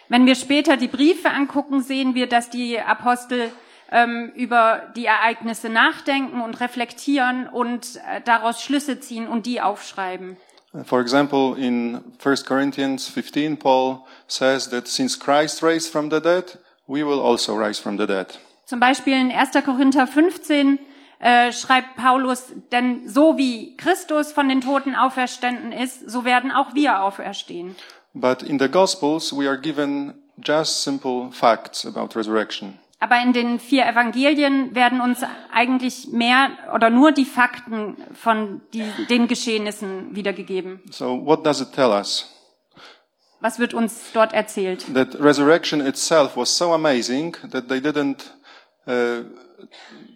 Wenn 0.08 0.26
wir 0.26 0.34
später 0.34 0.76
die 0.76 0.88
Briefe 0.88 1.30
angucken, 1.30 1.82
sehen 1.82 2.14
wir, 2.14 2.28
dass 2.28 2.48
die 2.48 2.78
Apostel 2.80 3.50
ähm, 3.90 4.32
über 4.34 4.92
die 4.96 5.06
Ereignisse 5.06 5.68
nachdenken 5.68 6.40
und 6.40 6.60
reflektieren 6.60 7.46
und 7.46 7.96
äh, 7.96 8.20
daraus 8.25 8.62
Schlüsse 8.62 9.00
ziehen 9.00 9.28
und 9.28 9.46
die 9.46 9.60
aufschreiben. 9.60 10.37
Uh, 10.75 10.84
For 10.84 11.00
example, 11.00 11.56
in 11.58 12.00
1 12.22 12.44
Corinthians 12.44 13.08
15, 13.08 13.58
Paul 13.58 14.04
says 14.26 14.68
that 14.70 14.87
since 14.87 15.18
Christ 15.18 15.62
raised 15.62 15.90
from 15.90 16.10
the 16.10 16.20
dead, 16.20 16.58
we 16.87 17.02
will 17.04 17.20
also 17.20 17.54
rise 17.54 17.80
from 17.80 17.98
the 17.98 18.06
dead. 18.06 18.38
Zum 18.66 18.80
Beispiel 18.80 19.14
in 19.14 19.30
1. 19.30 19.64
Korinther 19.64 20.06
15 20.06 20.78
äh, 21.20 21.52
schreibt 21.52 21.96
Paulus, 21.96 22.52
denn 22.72 23.08
so 23.08 23.37
wie 23.37 23.76
Christus 23.76 24.32
von 24.32 24.48
den 24.48 24.60
Toten 24.60 24.94
auferstanden 24.94 25.72
ist, 25.72 26.08
so 26.08 26.25
werden 26.25 26.50
auch 26.50 26.75
wir 26.75 27.02
auferstehen. 27.02 27.76
But 28.14 28.42
in 28.42 28.58
the 28.58 28.68
Gospels, 28.68 29.32
we 29.32 29.48
are 29.48 29.58
given 29.58 30.14
just 30.42 30.82
simple 30.82 31.30
facts 31.32 31.84
about 31.84 32.18
resurrection. 32.18 32.78
Aber 33.00 33.20
in 33.22 33.32
den 33.32 33.60
vier 33.60 33.87
Evangelien 33.87 34.75
werden 34.75 35.00
uns 35.00 35.20
eigentlich 35.52 36.08
mehr 36.10 36.50
oder 36.75 36.90
nur 36.90 37.12
die 37.12 37.25
Fakten 37.25 37.96
von 38.12 38.60
die, 38.72 38.84
den 39.08 39.28
Geschehnissen 39.28 40.16
wiedergegeben. 40.16 40.80
So 40.90 41.25
what 41.25 41.46
does 41.46 41.60
it 41.60 41.72
tell 41.72 41.90
us? 41.90 42.34
Was 43.40 43.60
wird 43.60 43.72
uns 43.72 44.10
dort 44.12 44.32
erzählt? 44.32 44.92
That 44.94 45.14
resurrection 45.20 45.80
itself 45.80 46.37
was 46.37 46.56
so 46.56 46.72
amazing 46.72 47.37
that 47.52 47.68
they 47.68 47.78
didn't, 47.78 48.32
uh, 48.88 49.22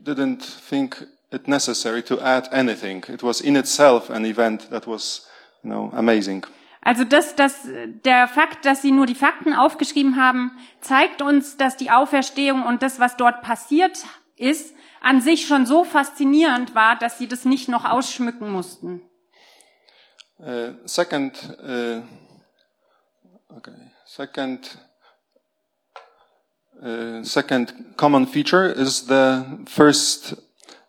didn't 0.05 0.43
think 0.69 1.07
it 1.31 1.49
necessary 1.49 2.03
to 2.03 2.21
add 2.21 2.49
anything. 2.53 3.05
It 3.09 3.23
was 3.23 3.41
in 3.41 3.57
itself 3.57 4.11
an 4.11 4.25
event 4.25 4.71
that 4.71 4.87
was, 4.87 5.27
you 5.63 5.71
know, 5.71 5.91
amazing. 5.95 6.45
Also 6.85 7.05
das, 7.05 7.37
das, 7.37 7.69
der 8.05 8.27
Fakt, 8.27 8.65
dass 8.65 8.83
sie 8.83 8.91
nur 8.91 9.07
die 9.07 9.15
Fakten 9.15 9.55
aufgeschrieben 9.55 10.17
haben, 10.17 10.51
zeigt 10.81 11.23
uns, 11.23 11.57
dass 11.57 11.77
die 11.77 11.93
Auferstehung 11.93 12.65
und 12.65 12.83
das, 12.83 12.99
was 12.99 13.17
dort 13.17 13.43
passiert 13.43 14.05
ist, 14.37 14.75
an 15.01 15.21
sich 15.21 15.47
schon 15.47 15.65
so 15.65 15.85
faszinierend 15.85 16.75
war, 16.75 16.97
dass 16.99 17.19
sie 17.19 17.29
das 17.29 17.45
nicht 17.45 17.69
noch 17.69 17.85
ausschmücken 17.85 18.51
mussten. 18.51 19.03
Uh, 20.39 20.75
second, 20.87 21.57
uh, 21.63 22.03
okay, 23.49 23.93
second, 24.05 24.77
uh, 26.83 27.23
second 27.23 27.73
common 27.97 28.27
feature 28.27 28.71
is 28.71 29.07
the 29.07 29.45
first 29.67 30.35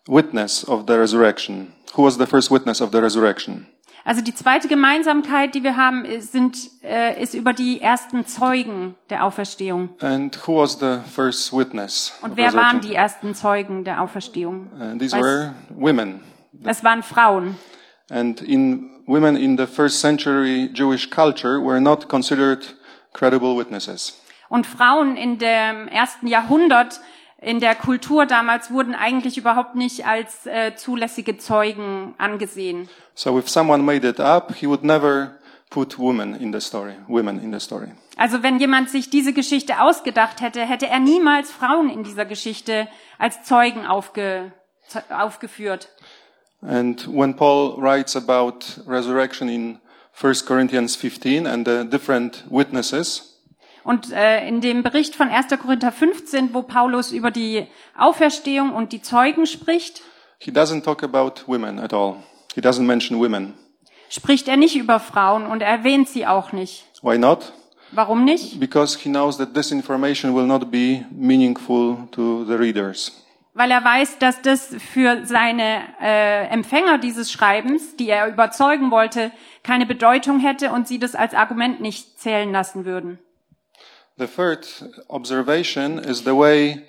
witness 0.08 0.64
of 0.64 0.86
the 0.88 0.98
resurrection. 0.98 1.74
Who 1.96 2.04
was 2.04 2.18
the 2.18 2.26
first 2.28 2.50
witness 2.52 2.82
of 2.82 2.92
the 2.92 3.02
resurrection? 3.02 3.68
Also 4.06 4.22
die 4.22 4.34
zweite 4.34 4.68
Gemeinsamkeit, 4.68 5.56
die 5.56 5.64
wir 5.64 5.78
haben, 5.78 6.04
sind, 6.20 6.58
äh, 6.84 7.22
ist 7.22 7.34
über 7.34 7.54
die 7.54 7.80
ersten 7.80 8.26
Zeugen 8.26 8.96
der 9.10 9.24
Auferstehung. 9.24 9.90
And 10.02 10.36
who 10.46 10.58
was 10.58 10.78
the 10.78 11.00
first 11.10 11.54
witness? 11.54 12.12
Und 12.22 12.36
wer 12.36 12.54
waren 12.54 12.82
die 12.82 12.96
ersten 12.96 13.34
Zeugen 13.34 13.86
der 13.86 14.02
Auferstehung? 14.02 14.70
And 14.78 15.00
these 15.00 15.16
Weiß- 15.16 15.22
were 15.22 15.54
women. 15.70 16.20
Es 16.66 16.84
waren 16.84 17.02
Frauen. 17.02 17.56
And 18.10 18.42
in 18.42 18.90
women 19.08 19.38
in 19.38 19.58
the 19.58 19.68
first 19.68 20.02
century 20.02 20.70
Jewish 20.74 21.10
culture 21.10 21.62
were 21.62 21.80
not 21.80 22.10
considered 22.10 22.76
credible 23.14 23.56
witnesses. 23.58 24.20
Und 24.54 24.68
Frauen 24.68 25.18
in 25.18 25.40
dem 25.40 25.88
ersten 25.88 26.28
Jahrhundert 26.28 27.02
in 27.42 27.60
der 27.60 27.74
Kultur 27.74 28.28
damals 28.28 28.70
wurden 28.70 28.94
eigentlich 28.94 29.36
überhaupt 29.40 29.74
nicht 29.74 30.06
als 30.06 30.46
äh, 30.46 30.76
zulässige 30.76 31.40
Zeugen 31.40 32.14
angesehen. 32.20 32.88
So 33.16 33.40
if 33.40 33.50
someone 33.50 33.82
made 33.82 34.08
it 34.08 34.20
up, 34.20 34.54
he 34.54 34.68
would 34.68 34.84
never 34.84 35.40
put 35.72 35.98
women 35.98 36.36
in 36.36 36.54
the 36.54 36.62
story, 36.62 36.94
women 37.08 37.42
in 37.42 37.52
the 37.52 37.60
story. 37.60 37.94
Also 38.16 38.44
wenn 38.44 38.60
jemand 38.60 38.92
sich 38.92 39.10
diese 39.10 39.34
Geschichte 39.34 39.82
ausgedacht 39.82 40.40
hätte, 40.40 40.62
hätte 40.62 40.86
er 40.86 41.00
niemals 41.00 41.50
Frauen 41.50 41.90
in 41.90 42.04
dieser 42.04 42.26
Geschichte 42.26 42.88
als 43.18 43.42
Zeugen 43.42 43.88
aufge, 43.88 44.52
aufgeführt. 45.10 45.90
And 46.62 47.08
when 47.08 47.36
Paul 47.36 47.82
writes 47.82 48.16
about 48.16 48.60
resurrection 48.88 49.50
in 49.50 49.80
1 50.22 50.46
Corinthians 50.46 50.96
15 50.96 51.48
and 51.48 51.68
the 51.68 51.90
different 51.90 52.46
witnesses, 52.52 53.33
Und 53.84 54.12
äh, 54.12 54.48
in 54.48 54.62
dem 54.62 54.84
Bericht 54.84 55.16
von 55.16 55.28
1. 55.28 55.48
Korinther 55.62 55.92
15, 55.92 56.54
wo 56.54 56.64
Paulus 56.64 57.12
über 57.12 57.32
die 57.32 57.68
Auferstehung 57.98 58.74
und 58.74 58.94
die 58.94 59.02
Zeugen 59.02 59.46
spricht, 59.46 60.02
he 60.40 60.52
doesn't 60.52 60.84
talk 60.84 61.04
about 61.04 61.48
women 61.48 61.80
at 61.80 61.94
all. 61.94 62.18
He 62.56 62.62
doesn't 62.62 62.84
mention 62.84 63.20
women. 63.20 63.54
spricht 64.10 64.48
er 64.48 64.58
nicht 64.58 64.76
über 64.76 65.00
Frauen 65.00 65.46
und 65.48 65.62
er 65.62 65.70
erwähnt 65.70 66.08
sie 66.08 66.28
auch 66.28 66.52
nicht. 66.52 66.86
Why 67.02 67.18
not? 67.18 67.52
Warum 67.92 68.24
nicht? 68.26 68.60
Because 68.60 68.98
he 68.98 69.10
knows 69.10 69.38
that 69.38 69.54
this 69.54 69.72
information 69.72 70.36
will 70.36 70.46
not 70.46 70.72
be 70.72 71.06
meaningful 71.12 72.08
to 72.12 72.46
the 72.46 72.54
readers. 72.54 73.12
Weil 73.56 73.70
er 73.70 73.84
weiß, 73.84 74.18
dass 74.18 74.42
das 74.42 74.76
für 74.94 75.26
seine 75.26 75.82
äh, 76.02 76.48
Empfänger 76.48 76.98
dieses 76.98 77.32
Schreibens, 77.32 77.96
die 77.98 78.10
er 78.10 78.28
überzeugen 78.28 78.90
wollte, 78.90 79.32
keine 79.62 79.86
Bedeutung 79.86 80.40
hätte 80.40 80.72
und 80.72 80.88
sie 80.88 80.98
das 80.98 81.14
als 81.14 81.36
Argument 81.36 81.80
nicht 81.80 82.20
zählen 82.20 82.52
lassen 82.52 82.86
würden. 82.86 83.20
The 84.18 84.28
third 84.28 84.68
observation 85.10 85.98
is 85.98 86.24
the 86.24 86.36
way 86.36 86.86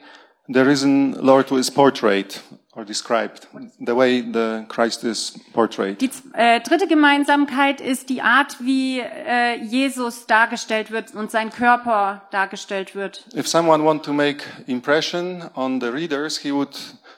the 0.48 0.64
risen 0.64 1.12
Lord 1.12 1.50
is 1.52 1.70
portrayed 1.70 2.36
or 2.76 2.84
described, 2.84 3.46
the 3.80 3.94
way 3.94 4.20
the 4.20 4.66
Christ 4.68 5.04
is 5.04 5.32
portrayed. 5.54 6.00
Die 6.00 6.10
äh, 6.34 6.60
dritte 6.60 6.86
Gemeinsamkeit 6.86 7.80
ist 7.80 8.10
die 8.10 8.20
Art, 8.20 8.56
wie 8.60 9.00
äh, 9.00 9.56
Jesus 9.62 10.26
dargestellt 10.26 10.90
wird 10.90 11.14
und 11.14 11.30
sein 11.30 11.50
Körper 11.50 12.22
dargestellt 12.30 12.94
wird. 12.94 13.24
If 13.34 13.48
someone 13.48 13.84
want 13.84 14.04
to 14.04 14.12
make 14.12 14.44
impression 14.66 15.44
on 15.54 15.80
the 15.80 15.88
readers, 15.88 16.36
he 16.36 16.52
would 16.52 16.76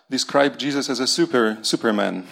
describe 0.08 0.56
Jesus 0.58 0.88
as 0.88 1.00
a 1.00 1.06
super 1.06 1.56
Superman. 1.62 2.24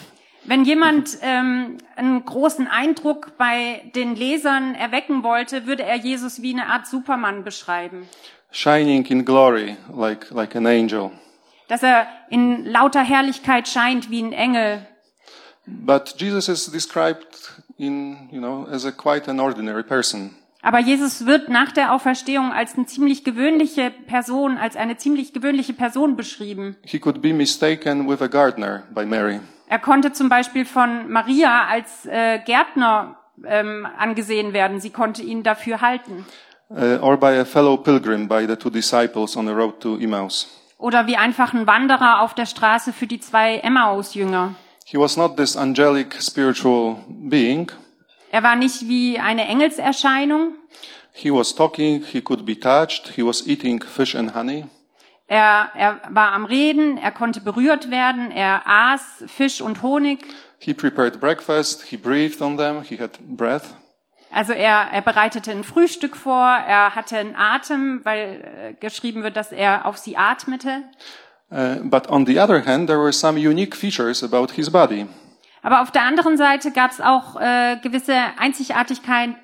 Wenn 0.47 0.65
jemand 0.65 1.19
ähm, 1.23 1.79
einen 1.97 2.25
großen 2.25 2.67
Eindruck 2.67 3.39
bei 3.39 3.83
den 3.95 4.15
Lesern 4.15 4.75
erwecken 4.75 5.23
wollte, 5.23 5.67
würde 5.67 5.85
er 5.85 5.97
Jesus 5.97 6.43
wie 6.43 6.53
eine 6.53 6.67
Art 6.67 6.87
Superman 6.87 7.45
beschreiben. 7.45 8.07
shining 8.55 9.05
in 9.07 9.25
glory 9.25 9.77
like, 9.93 10.31
like 10.31 10.55
an 10.57 10.67
angel. 10.67 11.11
Dass 11.69 11.83
er 11.83 12.07
in 12.31 12.65
lauter 12.65 13.03
Herrlichkeit 13.03 13.69
scheint 13.69 14.11
wie 14.11 14.23
ein 14.23 14.33
Engel. 14.33 14.87
But 15.67 16.15
Jesus 16.19 16.49
is 16.49 16.71
described 16.71 17.63
in, 17.79 18.29
you 18.31 18.39
know, 18.39 18.67
as 18.71 18.85
a 18.85 18.93
quite 18.93 19.29
an 19.29 19.41
ordinary 19.41 19.83
person. 19.83 20.37
Aber 20.63 20.79
Jesus 20.79 21.27
wird 21.27 21.49
nach 21.51 21.73
der 21.73 21.93
Auferstehung 21.93 22.53
als 22.53 22.75
eine 22.77 22.87
ziemlich 22.87 23.23
gewöhnliche 23.25 23.91
Person, 24.07 24.57
als 24.57 24.77
eine 24.77 24.97
ziemlich 24.97 25.33
gewöhnliche 25.35 25.75
Person 25.75 26.17
beschrieben. 26.17 26.77
He 26.83 26.99
could 26.99 27.21
be 27.21 27.35
mistaken 27.35 28.09
with 28.09 28.23
a 28.23 28.29
gardener 28.29 28.85
by 28.95 29.05
Mary. 29.05 29.41
Er 29.67 29.79
konnte 29.79 30.13
zum 30.13 30.29
Beispiel 30.29 30.65
von 30.65 31.11
Maria 31.11 31.67
als 31.67 32.07
äh, 32.07 32.39
Gärtner 32.39 33.17
ähm, 33.47 33.87
angesehen 33.99 34.53
werden. 34.53 34.81
Sie 34.81 34.91
konnte 34.91 35.23
ihn 35.23 35.43
dafür 35.43 35.81
halten. 35.81 36.27
Uh, 36.71 36.99
or 37.01 37.17
by 37.17 37.39
a 37.39 37.45
fellow 37.45 37.77
pilgrim 37.77 38.27
by 38.27 38.47
the 38.47 38.57
two 38.57 38.71
disciples 38.71 39.37
on 39.37 39.47
the 39.47 39.53
road 39.53 39.81
to 39.81 39.99
Emmaus. 39.99 40.49
Oder 40.79 41.07
wie 41.07 41.17
einfach 41.17 41.53
ein 41.53 41.67
Wanderer 41.67 42.21
auf 42.21 42.35
der 42.35 42.47
Straße 42.47 42.93
für 42.93 43.07
die 43.07 43.21
zwei 43.21 43.59
Emmaus-Jünger. 43.59 44.55
He 44.87 44.99
was 44.99 45.17
not 45.17 45.37
this 45.37 45.57
angelic 45.57 46.15
spiritual 46.21 46.97
being. 47.09 47.71
Er 48.31 48.43
war 48.43 48.57
nicht 48.57 48.89
wie 48.89 49.19
eine 49.19 49.47
Engelserscheinung. 49.47 50.55
He 51.13 51.31
was 51.31 51.55
talking, 51.55 52.03
he 52.05 52.21
could 52.21 52.45
be 52.45 52.59
touched, 52.59 53.13
he 53.15 53.25
was 53.25 53.47
eating 53.47 53.83
fish 53.83 54.17
and 54.17 54.35
honey. 54.35 54.67
Er, 55.27 55.71
er 55.75 56.01
war 56.11 56.33
am 56.33 56.45
Reden, 56.45 56.99
er 56.99 57.11
konnte 57.11 57.41
berührt 57.41 57.91
werden, 57.91 58.31
er 58.31 58.63
aß 58.67 59.25
Fisch 59.27 59.63
und 59.63 59.83
Honig. 59.83 60.25
He 60.59 60.75
prepared 60.75 61.19
breakfast, 61.19 61.83
he 61.83 61.97
breathed 61.97 62.43
on 62.43 62.59
them, 62.59 62.83
he 62.83 62.99
had 62.99 63.19
breath. 63.21 63.75
Also 64.31 64.53
er, 64.53 64.89
er 64.93 65.01
bereitete 65.01 65.53
ein 65.53 65.65
Frühstück 65.65 66.17
vor, 66.17 66.45
er 66.45 66.95
hatte 66.95 67.17
einen 67.17 67.37
Atem, 67.37 68.01
weil 68.05 68.73
äh, 68.73 68.75
geschrieben 68.75 69.23
wird, 69.23 69.37
dass 69.37 69.53
er 69.53 69.87
auf 69.87 69.97
sie 69.97 70.17
atmete. 70.17 70.83
Uh, 71.51 71.77
but 71.85 72.11
on 72.11 72.27
the 72.27 72.41
other 72.41 72.65
hand, 72.67 72.89
there 72.89 72.99
were 72.99 73.13
some 73.13 73.39
unique 73.39 73.77
features 73.77 74.25
about 74.25 74.53
his 74.55 74.71
body. 74.71 75.07
Aber 75.63 75.83
auf 75.83 75.91
der 75.91 76.03
anderen 76.03 76.37
Seite 76.37 76.73
gab 76.73 76.91
es 76.91 77.01
auch 77.01 77.41
äh, 77.41 77.77
gewisse 77.81 78.15
Einzigartigkeiten 78.37 79.37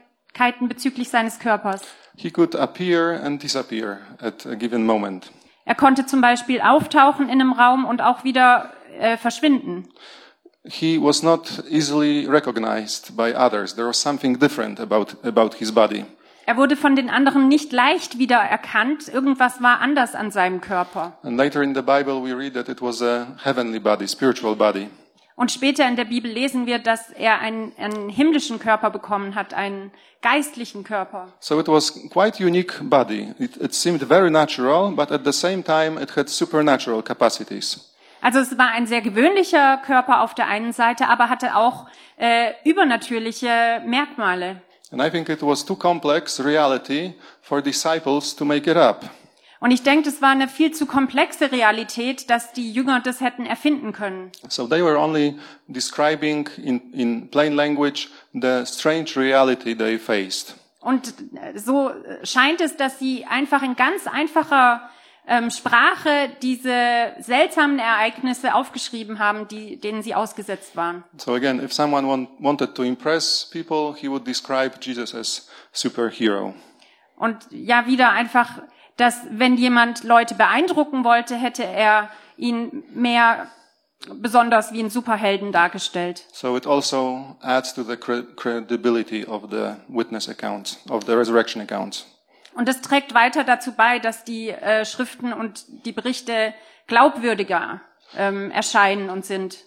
bezüglich 0.69 1.09
seines 1.09 1.39
Körpers. 1.39 1.83
He 2.17 2.31
could 2.31 2.55
appear 2.57 3.23
and 3.23 3.43
disappear 3.43 4.01
at 4.21 4.45
a 4.45 4.55
given 4.55 4.85
moment. 4.85 5.31
Er 5.65 5.75
konnte 5.75 6.07
zum 6.07 6.21
Beispiel 6.21 6.61
auftauchen 6.61 7.29
in 7.29 7.41
einem 7.41 7.53
Raum 7.53 7.85
und 7.85 8.03
auch 8.03 8.25
wieder 8.25 8.73
äh, 8.99 9.17
verschwinden. 9.17 9.89
He 10.65 10.99
was 11.01 11.23
not 11.23 11.65
easily 11.71 12.27
recognized 12.27 13.17
by 13.17 13.35
others. 13.35 13.75
There 13.75 13.89
was 13.89 14.01
something 14.01 14.39
different 14.39 14.79
about, 14.79 15.17
about 15.23 15.57
his 15.57 15.73
body. 15.73 16.05
Er 16.47 16.57
wurde 16.57 16.77
von 16.77 16.97
den 16.97 17.09
anderen 17.11 17.49
nicht 17.49 17.73
leicht 17.73 18.19
wieder 18.19 18.37
erkannt. 18.37 19.09
Irgendwas 19.09 19.63
war 19.63 19.81
anders 19.81 20.15
an 20.15 20.31
seinem 20.31 20.61
Körper. 20.61 21.13
And 21.23 21.37
later 21.37 21.63
in 21.63 21.75
the 21.75 21.83
Bible, 21.83 22.23
we 22.23 22.37
read 22.37 22.55
that 22.55 22.69
it 22.69 22.83
was 22.83 23.01
a 23.01 23.29
heavenly 23.43 23.79
body, 23.79 24.09
spiritual 24.09 24.57
body. 24.57 24.89
Und 25.41 25.51
später 25.51 25.89
in 25.89 25.97
der 25.97 26.05
Bibel 26.05 26.31
lesen 26.31 26.67
wir, 26.67 26.79
dass 26.79 27.09
er 27.09 27.39
einen, 27.39 27.73
einen 27.79 28.11
himmlischen 28.11 28.59
Körper 28.59 28.91
bekommen 28.91 29.35
hat, 29.35 29.55
einen 29.55 29.91
geistlichen 30.21 30.85
Körper. 30.85 31.29
So 31.41 31.59
it 31.59 31.67
was 31.67 31.95
quite 32.11 32.45
unique 32.45 32.75
body. 32.83 33.33
It, 33.39 33.57
it 33.57 33.73
seemed 33.73 34.03
very 34.03 34.31
natural, 34.31 34.91
but 34.91 35.11
at 35.11 35.25
the 35.25 35.33
same 35.33 35.65
time, 35.65 35.99
it 35.99 36.15
had 36.15 36.29
supernatural 36.29 37.03
capacities. 37.03 37.91
Also 38.21 38.41
es 38.41 38.59
war 38.59 38.73
ein 38.73 38.87
sehr 38.87 39.01
gewöhnlicher 39.01 39.79
Körper 39.79 40.21
auf 40.21 40.35
der 40.35 40.47
einen 40.47 40.75
Seite, 40.75 41.09
aber 41.09 41.31
hatte 41.31 41.57
auch 41.57 41.87
äh, 42.19 42.53
übernatürliche 42.67 43.81
Merkmale. 43.87 44.61
And 44.93 45.01
I 45.01 45.09
think 45.09 45.31
it 45.31 45.41
was 45.41 45.65
too 45.65 45.75
complex 45.75 46.39
reality 46.39 47.15
for 47.41 47.63
disciples 47.63 48.37
to 48.37 48.45
make 48.45 48.71
it 48.71 48.77
up. 48.77 49.09
Und 49.61 49.73
ich 49.73 49.83
denke, 49.83 50.09
es 50.09 50.23
war 50.23 50.31
eine 50.31 50.49
viel 50.49 50.73
zu 50.73 50.87
komplexe 50.87 51.53
Realität, 51.53 52.31
dass 52.31 52.53
die 52.53 52.73
Jünger 52.73 53.01
das 53.01 53.21
hätten 53.21 53.45
erfinden 53.45 53.93
können. 53.93 54.33
So 54.49 54.67
they 54.67 54.83
were 54.83 54.99
only 54.99 55.39
describing 55.69 56.49
in, 56.57 56.93
in 56.93 57.29
plain 57.29 57.55
language 57.55 58.09
the 58.33 58.65
strange 58.65 59.17
reality 59.17 59.77
they 59.77 59.99
faced. 59.99 60.57
Und 60.81 61.15
äh, 61.35 61.59
so 61.59 61.91
scheint 62.23 62.63
es, 62.63 62.77
dass 62.77 62.99
sie 62.99 63.27
einfach 63.27 63.63
in 63.63 63.77
ganz 63.77 64.07
einfacher 64.07 64.89
ähm, 65.27 65.51
Sprache 65.51 66.31
diese 66.41 67.13
seltsamen 67.21 67.79
Ereignisse 67.79 68.55
aufgeschrieben 68.55 69.19
haben, 69.19 69.47
die, 69.47 69.79
denen 69.79 70.03
sie 70.03 70.15
ausgesetzt 70.15 70.75
waren. 70.75 71.05
So 71.19 71.35
again, 71.35 71.63
if 71.63 71.73
someone 71.73 72.09
want, 72.09 72.31
wanted 72.41 72.75
to 72.75 72.83
impress 72.83 73.49
people, 73.53 73.95
he 73.95 74.09
would 74.09 74.27
describe 74.27 74.79
Jesus 74.81 75.15
as 75.15 75.49
superhero. 75.71 76.55
Und 77.17 77.37
ja, 77.51 77.87
wieder 77.87 78.11
einfach, 78.11 78.63
dass 78.97 79.19
wenn 79.31 79.57
jemand 79.57 80.05
Leute 80.05 80.35
beeindrucken 80.35 81.05
wollte, 81.05 81.37
hätte 81.37 81.65
er 81.65 82.11
ihn 82.37 82.85
mehr 82.95 83.49
besonders 84.09 84.73
wie 84.73 84.81
einen 84.81 84.91
Superhelden 84.91 85.53
dargestellt. 85.53 86.25
So 86.33 86.57
it 86.57 86.67
also 86.67 87.37
adds 87.43 87.75
to 87.75 87.83
the 87.83 87.95
cre- 87.97 88.35
credibility 88.35 89.27
of 89.27 89.45
the 89.51 89.75
witness 89.89 90.29
accounts, 90.29 90.79
of 90.89 91.05
the 91.07 91.13
resurrection 91.13 91.61
accounts. 91.61 92.07
Und 92.55 92.67
das 92.67 92.81
trägt 92.81 93.15
weiter 93.15 93.45
dazu 93.45 93.73
bei, 93.73 93.99
dass 93.99 94.25
die 94.25 94.49
äh, 94.49 94.85
Schriften 94.85 95.33
und 95.33 95.65
die 95.85 95.93
Berichte 95.93 96.55
glaubwürdiger 96.87 97.81
ähm, 98.17 98.51
erscheinen 98.51 99.11
und 99.11 99.25
sind. 99.25 99.59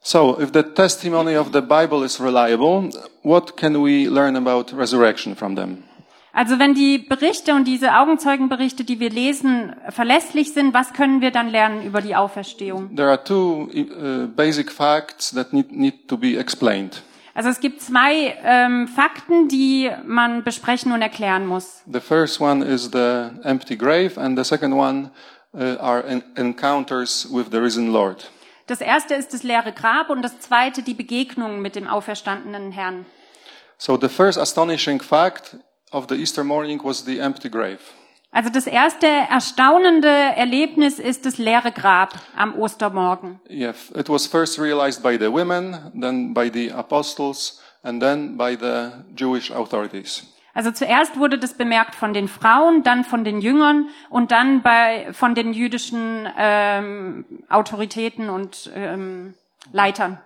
So 0.00 0.38
if 0.40 0.50
the 0.52 0.62
testimony 0.62 1.36
of 1.36 1.48
the 1.52 1.60
Bible 1.60 2.04
is 2.04 2.20
reliable, 2.20 2.90
what 3.22 3.56
can 3.56 3.74
we 3.84 4.08
learn 4.08 4.36
about 4.36 4.76
resurrection 4.76 5.36
from 5.36 5.54
them? 5.54 5.84
Also 6.34 6.58
wenn 6.58 6.72
die 6.74 6.98
Berichte 6.98 7.54
und 7.54 7.64
diese 7.64 7.94
Augenzeugenberichte, 7.94 8.84
die 8.84 9.00
wir 9.00 9.10
lesen, 9.10 9.76
verlässlich 9.90 10.54
sind, 10.54 10.72
was 10.72 10.94
können 10.94 11.20
wir 11.20 11.30
dann 11.30 11.48
lernen 11.50 11.84
über 11.84 12.00
die 12.00 12.16
Auferstehung? 12.16 12.96
There 12.96 13.10
are 13.10 13.22
two 13.22 13.68
uh, 13.74 14.26
basic 14.28 14.72
facts 14.72 15.32
that 15.32 15.52
need, 15.52 15.70
need 15.70 16.08
to 16.08 16.16
be 16.16 16.38
explained. 16.38 17.02
Also 17.34 17.48
es 17.48 17.60
gibt 17.60 17.80
zwei 17.82 18.36
ähm, 18.44 18.88
Fakten, 18.88 19.48
die 19.48 19.90
man 20.04 20.42
besprechen 20.42 20.92
und 20.92 21.02
erklären 21.02 21.46
muss. 21.46 21.82
The 21.90 22.00
first 22.00 22.40
one 22.40 22.64
is 22.64 22.90
the 22.92 23.30
empty 23.42 23.76
grave, 23.76 24.18
and 24.18 24.38
the 24.38 24.44
second 24.44 24.74
one 24.74 25.10
uh, 25.54 25.78
are 25.80 26.04
en- 26.06 26.22
encounters 26.36 27.28
with 27.30 27.46
the 27.50 27.58
risen 27.58 27.92
Lord. 27.92 28.30
Das 28.68 28.80
erste 28.80 29.14
ist 29.14 29.34
das 29.34 29.42
leere 29.42 29.72
Grab 29.72 30.08
und 30.08 30.22
das 30.22 30.40
zweite 30.40 30.82
die 30.82 30.94
Begegnung 30.94 31.60
mit 31.60 31.74
dem 31.74 31.88
auferstandenen 31.88 32.72
Herrn. 32.72 33.04
So 33.76 33.98
the 34.00 34.08
first 34.08 34.38
astonishing 34.38 35.00
fact 35.00 35.56
of 35.92 36.06
the 36.08 36.14
Easter 36.14 36.44
morning 36.44 36.80
was 36.82 37.04
the 37.04 37.18
empty 37.18 37.48
grave. 37.48 37.80
Also 38.34 38.48
das 38.48 38.66
erste 38.66 39.06
erstaunende 39.06 40.08
Erlebnis 40.08 40.98
ist 40.98 41.26
das 41.26 41.36
leere 41.36 41.70
Grab 41.70 42.14
am 42.34 42.54
Ostermorgen. 42.58 43.38
Yeah, 43.50 43.74
it 43.94 44.08
was 44.08 44.26
first 44.26 44.58
realized 44.58 45.02
by 45.02 45.18
the 45.18 45.30
women, 45.30 45.92
then 46.00 46.32
by 46.32 46.50
the 46.50 46.72
apostles, 46.72 47.60
and 47.82 48.00
then 48.02 48.38
by 48.38 48.56
the 48.58 48.90
Jewish 49.14 49.50
authorities. 49.50 50.26
Also 50.54 50.70
zuerst 50.70 51.18
wurde 51.18 51.38
das 51.38 51.54
bemerkt 51.54 51.94
von 51.94 52.14
den 52.14 52.28
Frauen, 52.28 52.82
dann 52.82 53.04
von 53.04 53.24
den 53.24 53.40
Jüngern 53.40 53.88
und 54.08 54.32
dann 54.32 54.62
bei 54.62 55.12
von 55.12 55.34
den 55.34 55.52
jüdischen 55.52 56.26
ähm, 56.38 57.24
Autoritäten 57.50 58.30
und 58.30 58.70
ähm, 58.74 59.34
Leitern. 59.72 60.18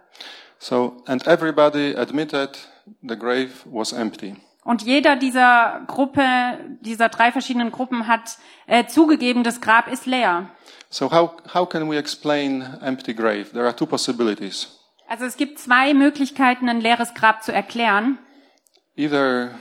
So, 0.58 1.02
and 1.06 1.26
everybody 1.26 1.94
admitted 1.96 2.56
the 3.02 3.16
grave 3.16 3.50
was 3.64 3.92
empty. 3.92 4.36
Und 4.66 4.82
jeder 4.82 5.14
dieser 5.14 5.82
Gruppe, 5.86 6.24
dieser 6.80 7.08
drei 7.08 7.30
verschiedenen 7.30 7.70
Gruppen 7.70 8.08
hat 8.08 8.38
äh, 8.66 8.84
zugegeben, 8.86 9.44
das 9.44 9.60
Grab 9.60 9.86
ist 9.86 10.06
leer. 10.06 10.50
So 10.90 11.12
how, 11.12 11.30
how 11.54 11.68
can 11.68 11.88
we 11.88 11.96
explain 11.96 12.62
empty 12.82 13.14
grave? 13.14 13.44
There 13.52 13.64
are 13.64 13.76
two 13.76 13.86
possibilities. 13.86 14.76
Also 15.06 15.24
es 15.24 15.36
gibt 15.36 15.60
zwei 15.60 15.94
Möglichkeiten, 15.94 16.68
ein 16.68 16.80
leeres 16.80 17.14
Grab 17.14 17.44
zu 17.44 17.52
erklären. 17.52 18.18
Either 18.96 19.52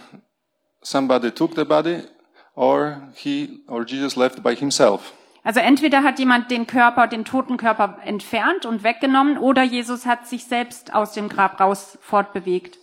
somebody 0.81 1.29
took 1.29 1.55
the 1.55 1.65
body 1.65 2.01
or 2.55 3.11
he 3.13 3.59
or 3.67 3.85
Jesus 3.85 4.15
left 4.15 4.41
by 4.41 4.55
himself. 4.55 5.13
Also 5.43 5.59
entweder 5.59 6.01
hat 6.01 6.17
jemand 6.17 6.49
den 6.49 6.65
Körper, 6.65 7.05
den 7.05 7.25
toten 7.25 7.57
Körper 7.57 7.99
entfernt 8.03 8.65
und 8.65 8.83
weggenommen, 8.83 9.37
oder 9.37 9.61
Jesus 9.61 10.07
hat 10.07 10.25
sich 10.25 10.45
selbst 10.45 10.95
aus 10.95 11.13
dem 11.13 11.29
Grab 11.29 11.59
raus 11.59 11.99
fortbewegt. 12.01 12.79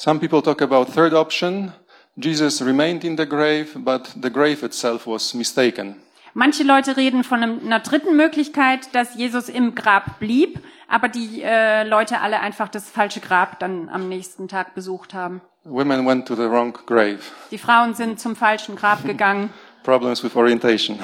Some 0.00 0.20
people 0.20 0.40
talk 0.40 0.62
about 0.62 0.92
third 0.94 1.12
option. 1.12 1.72
Jesus 2.16 2.62
remained 2.62 3.02
in 3.02 3.16
the 3.16 3.26
grave, 3.26 3.70
but 3.74 4.08
the 4.22 4.30
grave 4.30 4.64
itself 4.64 5.08
was 5.08 5.34
mistaken. 5.34 5.96
Manche 6.34 6.62
Leute 6.62 6.96
reden 6.96 7.24
von 7.24 7.42
einer 7.42 7.80
dritten 7.80 8.14
Möglichkeit, 8.14 8.94
dass 8.94 9.16
Jesus 9.16 9.48
im 9.48 9.74
Grab 9.74 10.20
blieb, 10.20 10.60
aber 10.86 11.08
die 11.08 11.42
äh, 11.42 11.82
Leute 11.82 12.20
alle 12.20 12.38
einfach 12.38 12.68
das 12.68 12.88
falsche 12.88 13.18
Grab 13.18 13.58
dann 13.58 13.88
am 13.88 14.08
nächsten 14.08 14.46
Tag 14.46 14.76
besucht 14.76 15.14
haben. 15.14 15.40
Women 15.64 16.06
went 16.06 16.28
to 16.28 16.36
the 16.36 16.48
wrong 16.48 16.78
grave. 16.86 17.18
Die 17.50 17.58
Frauen 17.58 17.94
sind 17.94 18.20
zum 18.20 18.36
falschen 18.36 18.76
Grab 18.76 19.04
gegangen. 19.04 19.50
Problems 19.82 20.22
with 20.22 20.36
orientation. 20.36 21.00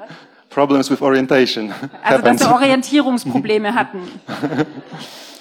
Problems 0.50 0.90
with 0.90 1.00
orientation 1.00 1.72
Also 2.02 2.22
dass 2.22 2.40
sie 2.40 2.52
Orientierungsprobleme 2.52 3.74
hatten. 3.74 4.02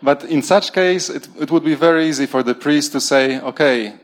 But 0.00 0.24
in 0.24 0.42
such 0.42 0.72
case, 0.72 1.08
it, 1.08 1.28
it 1.40 1.50
would 1.50 1.64
be 1.64 1.74
very 1.74 2.08
easy 2.08 2.26
for 2.26 2.44
the 2.44 2.54
priest 2.54 2.92
to 2.92 3.00
say, 3.00 3.40
okay, 3.40 3.94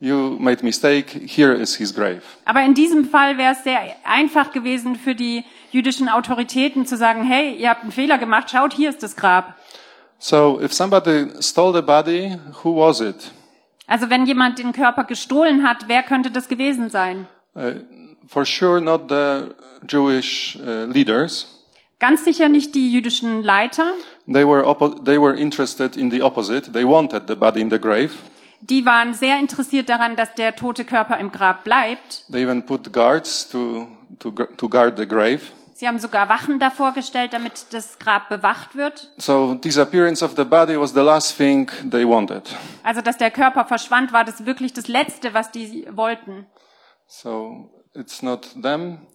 you 0.00 0.38
made 0.38 0.62
mistake, 0.62 1.10
here 1.10 1.52
is 1.52 1.76
his 1.76 1.92
grave. 1.92 2.22
Aber 2.44 2.62
in 2.62 2.74
diesem 2.74 3.04
Fall 3.06 3.38
wäre 3.38 3.52
es 3.52 3.64
sehr 3.64 3.80
einfach 4.04 4.52
gewesen 4.52 4.96
für 4.96 5.14
die 5.14 5.44
jüdischen 5.70 6.08
Autoritäten 6.08 6.86
zu 6.86 6.96
sagen, 6.96 7.24
hey, 7.24 7.54
ihr 7.54 7.70
habt 7.70 7.82
einen 7.82 7.92
Fehler 7.92 8.18
gemacht, 8.18 8.50
schaut, 8.50 8.74
hier 8.74 8.90
ist 8.90 9.02
das 9.02 9.16
Grab. 9.16 9.54
So 10.18 10.60
if 10.60 10.72
somebody 10.72 11.28
stole 11.40 11.72
the 11.72 11.82
body, 11.82 12.36
who 12.62 12.74
was 12.76 13.00
it? 13.00 13.30
Also 13.86 14.10
wenn 14.10 14.26
jemand 14.26 14.58
den 14.58 14.72
Körper 14.72 15.04
gestohlen 15.04 15.66
hat, 15.66 15.88
wer 15.88 16.02
könnte 16.02 16.30
das 16.30 16.48
gewesen 16.48 16.90
sein? 16.90 17.26
Uh, 17.54 17.74
for 18.26 18.44
sure 18.44 18.80
not 18.80 19.08
the 19.08 19.54
Jewish 19.88 20.58
uh, 20.60 20.84
leaders. 20.84 21.54
Ganz 21.98 22.24
sicher 22.24 22.48
nicht 22.48 22.74
die 22.74 22.92
jüdischen 22.92 23.42
Leiter. 23.42 23.92
They 24.30 24.44
were, 24.44 24.62
they 25.04 25.18
were 25.18 25.34
interested 25.34 25.96
in 25.96 26.10
the 26.10 26.20
opposite. 26.20 26.72
They 26.72 26.84
wanted 26.84 27.26
the 27.28 27.34
body 27.34 27.60
in 27.60 27.70
the 27.70 27.78
grave. 27.78 28.12
Die 28.60 28.84
waren 28.84 29.14
sehr 29.14 29.38
interessiert 29.38 29.88
daran, 29.88 30.16
dass 30.16 30.34
der 30.34 30.54
tote 30.54 30.84
Körper 30.84 31.18
im 31.18 31.32
Grab 31.32 31.64
bleibt. 31.64 32.24
They 32.30 32.42
even 32.42 32.66
put 32.66 32.92
guards 32.92 33.48
to, 33.48 33.86
to, 34.18 34.30
to 34.30 34.68
guard 34.68 34.98
the 34.98 35.06
grave. 35.06 35.40
Sie 35.74 35.86
haben 35.86 36.00
sogar 36.00 36.28
Wachen 36.28 36.58
davor 36.58 36.92
gestellt, 36.92 37.32
damit 37.32 37.66
das 37.70 38.00
Grab 38.00 38.28
bewacht 38.28 38.74
wird. 38.74 39.12
So 39.16 39.54
disappearance 39.54 40.24
of 40.24 40.34
the 40.36 40.44
body 40.44 40.78
was 40.78 40.92
the 40.92 41.00
last 41.00 41.36
thing 41.36 41.70
they 41.88 42.04
wanted. 42.04 42.42
Also, 42.82 43.00
dass 43.00 43.16
der 43.16 43.30
Körper 43.30 43.64
verschwand, 43.64 44.12
war 44.12 44.24
das 44.24 44.44
wirklich 44.44 44.72
das 44.72 44.88
Letzte, 44.88 45.34
was 45.34 45.52
die 45.52 45.86
wollten. 45.92 46.46
So 47.06 47.70
it's 47.94 48.22
not 48.22 48.60
them. 48.60 49.06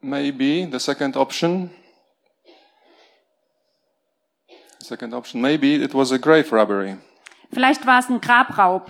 Maybe 0.00 0.68
the 0.70 0.78
second 0.78 1.16
option. 1.16 1.70
Second 4.80 5.14
option. 5.14 5.40
Maybe 5.40 5.76
it 5.76 5.94
was 5.94 6.12
a 6.12 6.18
grave 6.18 6.50
robbery. 6.52 6.96
Vielleicht 7.52 7.86
war 7.86 7.98
es 7.98 8.08
ein 8.08 8.20
Grabraub. 8.20 8.88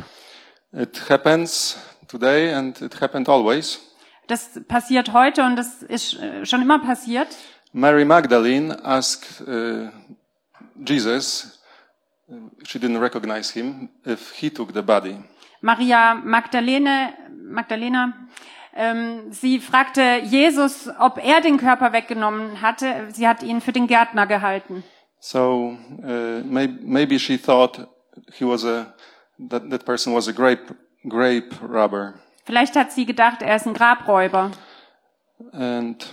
It 0.72 1.10
happens 1.10 1.76
today 2.08 2.52
and 2.52 2.80
it 2.80 3.00
happened 3.00 3.28
always. 3.28 3.80
Das 4.26 4.60
passiert 4.68 5.12
heute 5.12 5.42
und 5.42 5.56
das 5.56 5.82
ist 5.82 6.18
äh, 6.20 6.46
schon 6.46 6.62
immer 6.62 6.78
passiert. 6.78 7.28
Mary 7.72 8.04
Magdalene 8.04 8.84
asked 8.84 9.42
uh, 9.46 9.88
Jesus, 10.84 11.60
uh, 12.28 12.34
she 12.64 12.78
didn't 12.78 13.00
recognize 13.00 13.50
him, 13.52 13.88
if 14.06 14.32
he 14.32 14.50
took 14.50 14.72
the 14.72 14.82
body. 14.82 15.16
Maria 15.60 16.14
Magdalene, 16.14 17.14
Magdalena, 17.28 18.12
ähm, 18.74 19.32
sie 19.32 19.58
fragte 19.58 20.20
Jesus, 20.22 20.88
ob 20.98 21.18
er 21.18 21.40
den 21.40 21.58
Körper 21.58 21.92
weggenommen 21.92 22.62
hatte. 22.62 23.08
Sie 23.12 23.26
hat 23.26 23.42
ihn 23.42 23.60
für 23.60 23.72
den 23.72 23.86
Gärtner 23.86 24.26
gehalten. 24.26 24.84
So 25.20 25.76
uh, 26.02 26.42
may, 26.44 26.66
maybe 26.66 27.18
she 27.18 27.36
thought 27.36 27.78
he 28.32 28.44
was 28.44 28.64
a 28.64 28.94
that 29.50 29.68
that 29.70 29.84
person 29.84 30.12
was 30.14 30.28
a 30.28 30.32
grape 30.32 30.70
grape 31.08 31.54
robber, 31.62 32.14
Vielleicht 32.46 32.74
hat 32.74 32.90
sie 32.92 33.04
gedacht, 33.06 33.42
er 33.42 33.54
ist 33.56 33.66
ein 33.66 33.74
Grabräuber. 33.74 34.50
and 35.52 36.04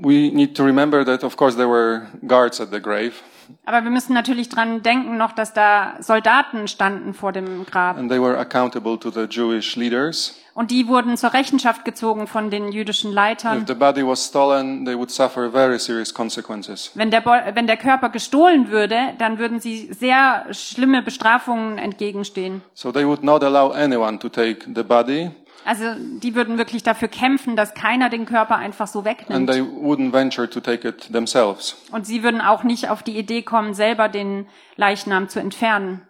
we 0.00 0.30
need 0.30 0.54
to 0.56 0.62
remember 0.64 1.04
that 1.04 1.22
of 1.22 1.36
course 1.36 1.54
there 1.56 1.68
were 1.68 2.08
guards 2.26 2.60
at 2.60 2.70
the 2.70 2.80
grave, 2.80 3.22
Aber 3.64 3.82
wir 3.84 3.90
müssen 3.90 4.14
natürlich 4.14 4.48
dran 4.48 4.82
denken 4.82 5.16
noch, 5.16 5.32
dass 5.32 5.52
da 5.52 5.96
Soldaten 6.00 6.68
standen 6.68 7.14
vor 7.14 7.32
dem 7.32 7.66
Grab. 7.66 7.96
and 7.98 8.10
they 8.10 8.20
were 8.20 8.38
accountable 8.38 8.98
to 8.98 9.10
the 9.10 9.26
Jewish 9.28 9.76
leaders. 9.76 10.34
Und 10.54 10.72
die 10.72 10.88
wurden 10.88 11.16
zur 11.16 11.32
Rechenschaft 11.34 11.84
gezogen 11.84 12.26
von 12.26 12.50
den 12.50 12.72
jüdischen 12.72 13.12
Leitern. 13.12 13.58
If 13.58 13.68
the 13.68 13.74
body 13.74 14.04
was 14.04 14.26
stolen, 14.26 14.84
they 14.84 14.96
would 14.96 15.10
suffer 15.10 15.50
very 15.52 15.78
serious 15.78 16.12
consequences. 16.12 16.90
Wenn 16.94 17.12
der, 17.12 17.24
wenn 17.54 17.68
der 17.68 17.76
Körper 17.76 18.08
gestohlen 18.08 18.70
würde, 18.70 19.14
dann 19.18 19.38
würden 19.38 19.60
sie 19.60 19.92
sehr 19.92 20.46
schlimme 20.50 21.02
Bestrafungen 21.02 21.78
entgegenstehen. 21.78 22.62
So 22.74 22.90
they 22.90 23.06
would 23.06 23.22
not 23.22 23.44
allow 23.44 23.70
anyone 23.70 24.18
to 24.18 24.28
take 24.28 24.66
the 24.74 24.82
body, 24.82 25.30
Also 25.68 25.84
die 25.98 26.34
würden 26.34 26.56
wirklich 26.56 26.82
dafür 26.82 27.08
kämpfen, 27.08 27.54
dass 27.54 27.74
keiner 27.74 28.08
den 28.08 28.24
Körper 28.24 28.56
einfach 28.56 28.86
so 28.86 29.00
and 29.00 29.06
wegnimmt. 29.06 29.50
they 29.50 29.60
wouldn't 29.60 30.14
venture 30.14 30.48
to 30.48 30.60
take 30.60 30.88
it 30.88 31.12
themselves. 31.12 31.76
Und 31.92 32.06
sie 32.06 32.22
würden 32.22 32.40
auch 32.40 32.62
nicht 32.62 32.88
auf 32.88 33.02
die 33.02 33.18
Idee 33.18 33.42
kommen, 33.42 33.74
selber 33.74 34.08
den 34.08 34.48
Leichnam 34.76 35.28
zu 35.28 35.40
entfernen. 35.40 36.00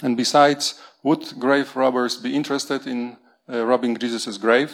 And 0.00 0.16
besides, 0.16 0.80
would 1.02 1.38
grave 1.38 1.66
robbers 1.76 2.22
be 2.22 2.30
interested 2.30 2.86
in 2.86 3.18
uh, 3.46 3.56
robbing 3.56 3.98
Jesus' 4.00 4.40
grave? 4.40 4.70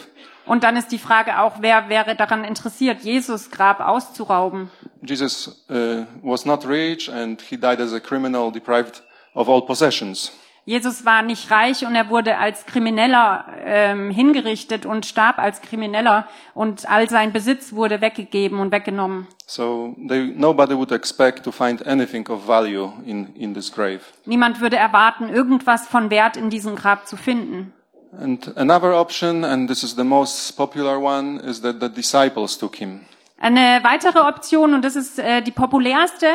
Und 0.46 0.62
dann 0.62 0.76
ist 0.76 0.92
die 0.92 0.98
Frage 0.98 1.40
auch, 1.40 1.54
wer 1.58 1.88
wäre 1.88 2.14
daran 2.14 2.44
interessiert, 2.44 3.00
Jesus 3.00 3.50
Grab 3.50 3.80
auszurauben? 3.80 4.70
Jesus 5.02 5.66
uh, 5.68 6.04
was 6.22 6.44
not 6.44 6.64
rich 6.64 7.10
and 7.10 7.42
he 7.42 7.56
died 7.56 7.80
as 7.80 7.92
a 7.92 7.98
criminal 7.98 8.52
deprived 8.52 9.02
of 9.34 9.48
all 9.48 9.62
possessions. 9.62 10.30
Jesus 10.66 11.04
war 11.04 11.22
nicht 11.22 11.50
reich 11.50 11.84
und 11.84 11.94
er 11.94 12.08
wurde 12.08 12.38
als 12.38 12.64
Krimineller 12.64 13.44
ähm, 13.64 14.10
hingerichtet 14.10 14.86
und 14.86 15.04
starb 15.04 15.38
als 15.38 15.60
Krimineller 15.60 16.26
und 16.54 16.88
all 16.88 17.08
sein 17.10 17.32
Besitz 17.32 17.74
wurde 17.74 18.00
weggegeben 18.00 18.58
und 18.60 18.72
weggenommen. 18.72 19.26
So 19.46 19.94
they, 20.08 20.32
nobody 20.34 20.74
would 20.74 20.90
expect 20.90 21.44
to 21.44 21.52
find 21.52 21.86
anything 21.86 22.26
of 22.30 22.46
value 22.46 22.92
in, 23.04 23.34
in 23.36 23.52
this 23.52 23.70
grave. 23.70 24.00
Niemand 24.24 24.62
würde 24.62 24.76
erwarten, 24.76 25.28
irgendwas 25.28 25.86
von 25.86 26.08
Wert 26.08 26.38
in 26.38 26.48
diesem 26.48 26.76
Grab 26.76 27.06
zu 27.06 27.18
finden. 27.18 27.74
And 28.18 28.56
another 28.56 28.94
option, 28.98 29.44
and 29.44 29.68
this 29.68 29.82
is 29.82 29.96
the 29.96 30.04
most 30.04 30.56
popular 30.56 30.98
one, 30.98 31.40
is 31.40 31.60
that 31.60 31.76
the 31.80 31.88
disciples 31.90 32.56
took 32.56 32.76
him. 32.76 33.02
Eine 33.38 33.80
weitere 33.82 34.20
Option, 34.20 34.72
und 34.72 34.82
das 34.82 34.96
ist 34.96 35.18
äh, 35.18 35.42
die 35.42 35.50
populärste, 35.50 36.26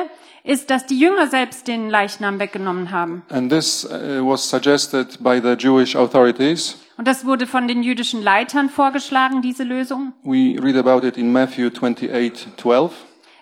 ist, 0.43 0.69
dass 0.69 0.85
die 0.85 0.99
Jünger 0.99 1.27
selbst 1.27 1.67
den 1.67 1.89
Leichnam 1.89 2.39
weggenommen 2.39 2.91
haben. 2.91 3.23
And 3.29 3.51
this 3.51 3.85
uh, 3.85 4.23
was 4.25 4.47
suggested 4.49 5.21
by 5.23 5.39
the 5.41 5.53
Jewish 5.57 5.95
authorities. 5.95 6.77
Und 6.97 7.07
das 7.07 7.25
wurde 7.25 7.47
von 7.47 7.67
den 7.67 7.81
jüdischen 7.83 8.21
Leitern 8.21 8.69
vorgeschlagen, 8.69 9.41
diese 9.41 9.63
Lösung. 9.63 10.13
We 10.23 10.57
read 10.61 10.75
about 10.75 11.05
it 11.07 11.17
in 11.17 11.31
Matthew 11.31 11.67
28, 11.69 12.47
12. 12.57 12.91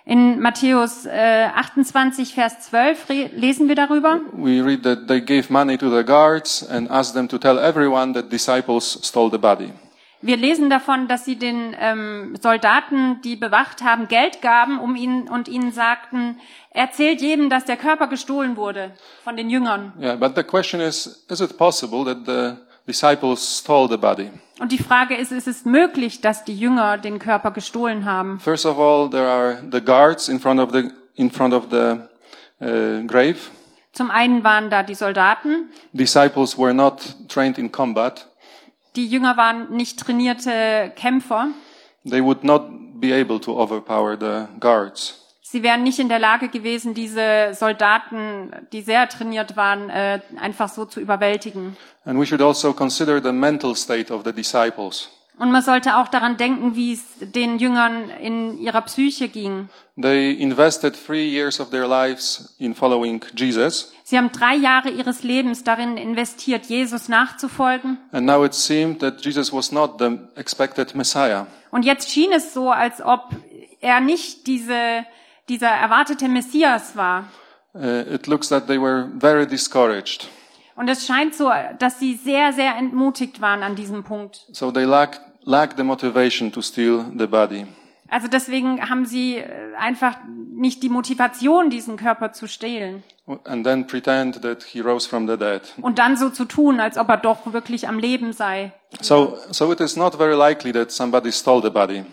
In 0.05 0.39
Matthäus 0.39 1.05
äh, 1.05 1.47
28, 1.53 2.33
Vers 2.33 2.61
12 2.69 3.09
re- 3.09 3.29
lesen 3.35 3.67
wir 3.67 3.75
darüber. 3.75 4.21
We 4.33 4.63
read 4.63 4.83
that 4.83 5.07
they 5.07 5.19
gave 5.19 5.51
money 5.51 5.77
to 5.77 5.89
the 5.89 6.03
guards 6.05 6.65
and 6.69 6.89
asked 6.89 7.13
them 7.13 7.27
to 7.27 7.37
tell 7.37 7.57
everyone 7.57 8.13
that 8.13 8.31
disciples 8.31 8.99
stole 9.03 9.29
the 9.29 9.37
body. 9.37 9.73
Wir 10.21 10.37
lesen 10.37 10.69
davon, 10.69 11.07
dass 11.07 11.25
sie 11.25 11.35
den 11.35 11.75
ähm, 11.79 12.35
Soldaten, 12.41 13.21
die 13.23 13.35
bewacht 13.35 13.83
haben, 13.83 14.07
Geld 14.07 14.41
gaben, 14.41 14.79
um 14.79 14.95
ihnen 14.95 15.27
und 15.27 15.47
ihnen 15.47 15.71
sagten: 15.71 16.37
Erzählt 16.77 17.21
jedem, 17.21 17.49
dass 17.49 17.65
der 17.65 17.75
Körper 17.75 18.05
gestohlen 18.05 18.55
wurde 18.55 18.91
von 19.23 19.35
den 19.35 19.49
Jüngern. 19.49 19.93
Yeah, 19.99 20.15
but 20.15 20.35
the 20.35 20.43
question 20.43 20.79
is, 20.79 21.25
is 21.27 21.41
it 21.41 21.57
possible 21.57 22.05
that 22.05 22.27
the 22.27 22.61
disciples 22.85 23.59
stole 23.59 23.89
the 23.89 23.97
body? 23.97 24.29
Und 24.59 24.71
die 24.71 24.77
Frage 24.77 25.15
ist: 25.15 25.31
Ist 25.31 25.47
es 25.47 25.65
möglich, 25.65 26.21
dass 26.21 26.43
die 26.43 26.55
Jünger 26.55 26.99
den 26.99 27.17
Körper 27.17 27.49
gestohlen 27.49 28.05
haben? 28.05 28.39
First 28.39 28.67
of 28.67 28.77
all, 28.77 29.09
there 29.09 29.27
are 29.27 29.57
the 29.71 29.81
guards 29.81 30.29
in 30.29 30.39
front 30.39 30.59
of 30.59 30.71
the, 30.71 30.91
in 31.15 31.31
front 31.31 31.55
of 31.55 31.69
the 31.71 31.97
uh, 32.61 33.07
grave. 33.07 33.37
Zum 33.93 34.11
einen 34.11 34.43
waren 34.43 34.69
da 34.69 34.83
die 34.83 34.93
Soldaten. 34.93 35.71
Disciples 35.93 36.59
were 36.59 36.75
not 36.75 37.15
trained 37.27 37.57
in 37.57 37.71
combat. 37.71 38.27
Die 38.95 39.07
Jünger 39.07 39.35
waren 39.35 39.71
nicht 39.71 39.99
trainierte 39.99 40.93
Kämpfer. 40.95 41.47
They 42.07 42.23
would 42.23 42.43
not 42.43 42.69
be 43.01 43.15
able 43.15 43.41
to 43.41 43.59
overpower 43.59 44.15
the 44.15 44.45
guards. 44.59 45.26
Sie 45.49 45.63
wären 45.63 45.83
nicht 45.83 45.97
in 45.99 46.09
der 46.09 46.19
Lage 46.19 46.49
gewesen, 46.49 46.93
diese 46.93 47.53
Soldaten, 47.53 48.51
die 48.73 48.81
sehr 48.81 49.07
trainiert 49.07 49.55
waren, 49.55 49.89
äh, 49.89 50.19
einfach 50.41 50.67
so 50.67 50.83
zu 50.83 50.99
überwältigen. 50.99 51.77
And 52.03 52.19
we 52.19 52.25
should 52.25 52.41
also 52.41 52.73
consider 52.73 53.21
the 53.23 53.31
mental 53.31 53.73
state 53.73 54.13
of 54.13 54.23
the 54.25 54.33
disciples. 54.33 55.09
Und 55.39 55.51
man 55.51 55.61
sollte 55.61 55.95
auch 55.97 56.09
daran 56.09 56.35
denken, 56.35 56.75
wie 56.75 56.93
es 56.93 57.03
den 57.21 57.59
Jüngern 57.59 58.09
in 58.09 58.57
ihrer 58.57 58.81
Psyche 58.81 59.29
ging. 59.29 59.69
They 60.01 60.33
invested 60.33 60.95
three 61.05 61.29
years 61.29 61.61
of 61.61 61.69
their 61.69 61.87
lives 61.87 62.53
in 62.59 62.75
following 62.75 63.21
Jesus, 63.33 63.93
Sie 64.03 64.17
haben 64.17 64.31
drei 64.33 64.55
Jahre 64.55 64.89
ihres 64.89 65.23
Lebens 65.23 65.63
darin 65.63 65.95
investiert, 65.95 66.65
Jesus 66.65 67.07
nachzufolgen. 67.07 67.97
and 68.11 68.25
now 68.25 68.43
it 68.43 68.53
seemed 68.53 68.99
that 68.99 69.23
Jesus 69.23 69.53
was 69.53 69.71
not 69.71 69.97
the 69.99 70.17
expected 70.35 70.93
Messiah. 70.93 71.47
Und 71.71 71.85
jetzt 71.85 72.09
schien 72.09 72.33
es 72.33 72.53
so, 72.53 72.69
als 72.69 73.01
ob 73.01 73.29
er 73.79 74.01
nicht 74.01 74.47
diese, 74.47 75.05
dieser 75.49 75.69
erwartete 75.69 76.27
Messias 76.27 76.95
war. 76.95 77.25
Uh, 77.73 78.03
it 78.11 78.27
looks 78.27 78.49
that 78.49 78.67
they 78.67 78.81
were 78.81 79.09
very 79.19 79.45
discouraged. 79.45 80.27
Und 80.75 80.87
es 80.89 81.07
scheint 81.07 81.33
so, 81.35 81.51
dass 81.79 81.99
sie 81.99 82.15
sehr, 82.15 82.53
sehr 82.53 82.75
entmutigt 82.75 83.41
waren 83.41 83.63
an 83.63 83.75
diesem 83.75 84.03
Punkt. 84.03 84.45
So 84.51 84.71
they 84.71 84.85
lacked, 84.85 85.21
lacked 85.43 85.77
the 85.77 85.83
motivation 85.83 86.51
to 86.51 86.61
steal 86.61 87.05
the 87.17 87.27
body. 87.27 87.65
Also 88.09 88.27
deswegen 88.27 88.89
haben 88.89 89.05
sie 89.05 89.37
äh, 89.37 89.75
einfach 89.77 90.15
nicht 90.53 90.81
die 90.81 90.89
Motivation, 90.89 91.69
diesen 91.69 91.97
Körper 91.97 92.31
zu 92.31 92.47
stehlen. 92.47 93.03
And 93.43 93.65
then 93.65 93.85
pretend 93.85 94.41
that 94.41 94.63
he 94.63 94.79
rose 94.79 95.07
from 95.07 95.27
the 95.27 95.35
dead. 95.37 95.61
Und 95.81 95.99
dann 95.99 96.15
so 96.15 96.29
zu 96.29 96.45
tun, 96.45 96.79
als 96.79 96.97
ob 96.97 97.09
er 97.09 97.17
doch 97.17 97.51
wirklich 97.51 97.87
am 97.87 97.99
Leben 97.99 98.31
sei. 98.31 98.71
So, 99.01 99.37
so 99.51 99.71
it 99.71 99.81
is 99.81 99.97
not 99.97 100.15
very 100.15 100.35
likely 100.35 100.71
that 100.71 100.91
somebody 100.91 101.31
stole 101.31 101.61
the 101.61 101.69
body. 101.69 102.05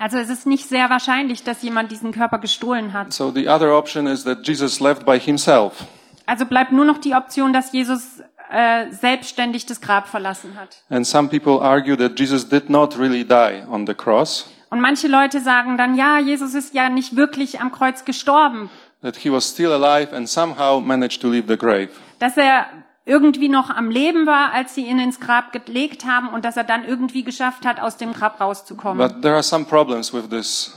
Also 0.00 0.18
es 0.18 0.28
ist 0.28 0.46
nicht 0.46 0.68
sehr 0.68 0.90
wahrscheinlich, 0.90 1.42
dass 1.42 1.62
jemand 1.62 1.90
diesen 1.90 2.12
Körper 2.12 2.38
gestohlen 2.38 2.92
hat. 2.92 3.12
So 3.12 3.30
the 3.30 3.48
other 3.48 3.76
option 3.76 4.06
is 4.06 4.24
that 4.24 4.46
Jesus 4.46 4.80
left 4.80 5.04
by 5.04 5.18
himself. 5.18 5.84
Also 6.26 6.44
bleibt 6.44 6.72
nur 6.72 6.84
noch 6.84 6.98
die 6.98 7.14
Option, 7.14 7.52
dass 7.52 7.72
Jesus 7.72 8.20
äh, 8.50 8.90
selbstständig 8.92 9.66
das 9.66 9.80
Grab 9.80 10.08
verlassen 10.08 10.54
hat. 10.58 10.82
And 10.90 11.06
some 11.06 11.28
people 11.28 11.60
argue 11.60 11.96
that 11.96 12.18
Jesus 12.18 12.48
did 12.48 12.70
not 12.70 12.98
really 12.98 13.24
die 13.24 13.62
on 13.70 13.86
the 13.86 13.94
cross, 13.94 14.50
Und 14.70 14.80
manche 14.80 15.08
Leute 15.08 15.40
sagen 15.40 15.78
dann, 15.78 15.94
ja, 15.96 16.18
Jesus 16.18 16.54
ist 16.54 16.74
ja 16.74 16.90
nicht 16.90 17.16
wirklich 17.16 17.60
am 17.60 17.72
Kreuz 17.72 18.04
gestorben, 18.04 18.68
that 19.02 19.16
he 19.16 19.30
was 19.32 19.48
still 19.48 19.72
alive 19.72 20.14
and 20.14 20.28
somehow 20.28 20.80
managed 20.80 21.22
to 21.22 21.28
leave 21.30 21.46
the 21.48 21.56
grave. 21.56 21.88
dass 22.18 22.36
er 22.36 22.66
irgendwie 23.08 23.48
noch 23.48 23.70
am 23.70 23.90
Leben 23.90 24.26
war, 24.26 24.52
als 24.52 24.74
sie 24.74 24.86
ihn 24.86 24.98
ins 24.98 25.18
Grab 25.18 25.52
gelegt 25.52 26.04
haben 26.04 26.28
und 26.28 26.44
dass 26.44 26.56
er 26.56 26.64
dann 26.64 26.84
irgendwie 26.84 27.24
geschafft 27.24 27.66
hat, 27.66 27.80
aus 27.80 27.96
dem 27.96 28.12
Grab 28.12 28.40
rauszukommen. 28.40 28.98
But 28.98 29.22
there 29.22 29.34
are 29.34 29.42
some 29.42 29.64
problems 29.64 30.12
with 30.12 30.28
this, 30.28 30.72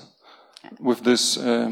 with 0.80 1.04
this 1.04 1.38
uh, 1.38 1.72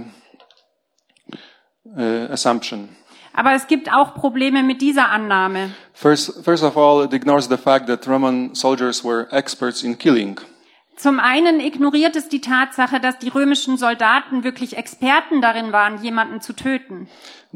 uh, 1.97 2.31
assumption. 2.31 2.89
Aber 3.33 3.53
es 3.53 3.67
gibt 3.67 3.91
auch 3.91 4.15
Probleme 4.15 4.63
mit 4.63 4.81
dieser 4.81 5.09
Annahme. 5.09 5.71
First, 5.93 6.43
first 6.43 6.63
of 6.63 6.75
all, 6.75 7.05
it 7.05 7.13
ignores 7.13 7.47
the 7.47 7.57
fact 7.57 7.87
that 7.87 8.05
Roman 8.05 8.53
soldiers 8.53 9.03
were 9.03 9.27
experts 9.31 9.81
in 9.81 9.97
killing. 9.97 10.39
Zum 10.97 11.21
einen 11.21 11.61
ignoriert 11.61 12.17
es 12.17 12.27
die 12.27 12.41
Tatsache, 12.41 12.99
dass 12.99 13.17
die 13.19 13.29
römischen 13.29 13.77
Soldaten 13.77 14.43
wirklich 14.43 14.75
Experten 14.75 15.39
darin 15.39 15.71
waren, 15.71 16.03
jemanden 16.03 16.41
zu 16.41 16.51
töten. 16.51 17.07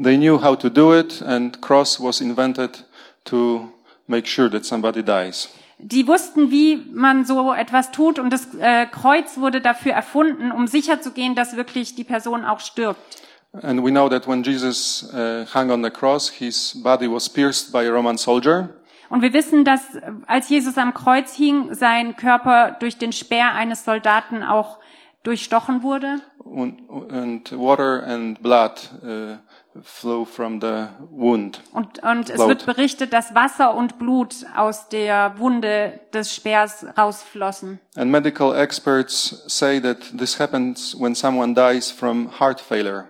They 0.02 0.16
knew 0.16 0.42
how 0.42 0.56
to 0.56 0.70
do 0.70 0.98
it, 0.98 1.20
and 1.20 1.60
cross 1.60 2.00
was 2.00 2.22
invented 2.22 2.86
to 3.24 3.68
make 4.06 4.26
sure 4.26 4.50
that 4.50 4.64
somebody 4.64 5.02
dies. 5.02 5.48
Die 5.78 6.06
wussten, 6.06 6.50
wie 6.50 6.76
man 6.92 7.24
so 7.24 7.52
etwas 7.52 7.90
tut 7.90 8.18
und 8.18 8.30
das 8.30 8.54
äh, 8.54 8.86
Kreuz 8.86 9.38
wurde 9.38 9.60
dafür 9.60 9.92
erfunden, 9.92 10.52
um 10.52 10.66
sicherzugehen, 10.66 11.34
dass 11.34 11.56
wirklich 11.56 11.94
die 11.94 12.04
Person 12.04 12.44
auch 12.44 12.60
stirbt. 12.60 13.22
And 13.62 13.84
we 13.84 13.90
know 13.90 14.08
that 14.08 14.26
when 14.26 14.42
Jesus 14.42 15.08
uh, 15.12 15.44
hung 15.54 15.70
on 15.70 15.82
the 15.84 15.90
cross, 15.90 16.28
his 16.28 16.80
body 16.82 17.08
was 17.10 17.28
pierced 17.28 17.72
by 17.72 17.86
a 17.86 17.90
Roman 17.90 18.18
soldier. 18.18 18.70
Und 19.10 19.22
wir 19.22 19.32
wissen, 19.32 19.64
dass 19.64 19.94
äh, 19.94 20.00
als 20.26 20.48
Jesus 20.48 20.78
am 20.78 20.94
Kreuz 20.94 21.34
hing, 21.34 21.72
sein 21.74 22.16
Körper 22.16 22.76
durch 22.80 22.98
den 22.98 23.12
Speer 23.12 23.52
eines 23.54 23.84
Soldaten 23.84 24.42
auch 24.42 24.78
durchstochen 25.22 25.82
wurde. 25.82 26.20
and 26.44 26.78
and 27.10 27.52
water 27.52 28.04
and 28.06 28.42
blood 28.42 28.72
uh, 29.02 29.36
flow 29.82 30.24
from 30.24 30.60
the 30.60 30.86
wound. 31.10 31.60
Und, 31.72 32.02
und 32.02 32.30
es 32.30 32.38
wird 32.38 32.66
berichtet, 32.66 33.12
dass 33.12 33.34
Wasser 33.34 33.74
und 33.74 33.98
Blut 33.98 34.34
aus 34.56 34.88
der 34.88 35.38
Wunde 35.38 36.00
des 36.12 36.34
Speers 36.34 36.86
rausflossen. 36.96 37.80
And 37.96 38.10
medical 38.10 38.54
experts 38.54 39.42
say 39.46 39.80
that 39.80 39.98
this 40.16 40.38
happens 40.38 40.96
when 40.98 41.14
someone 41.14 41.54
dies 41.54 41.90
from 41.90 42.30
heart 42.38 42.60
failure. 42.60 43.08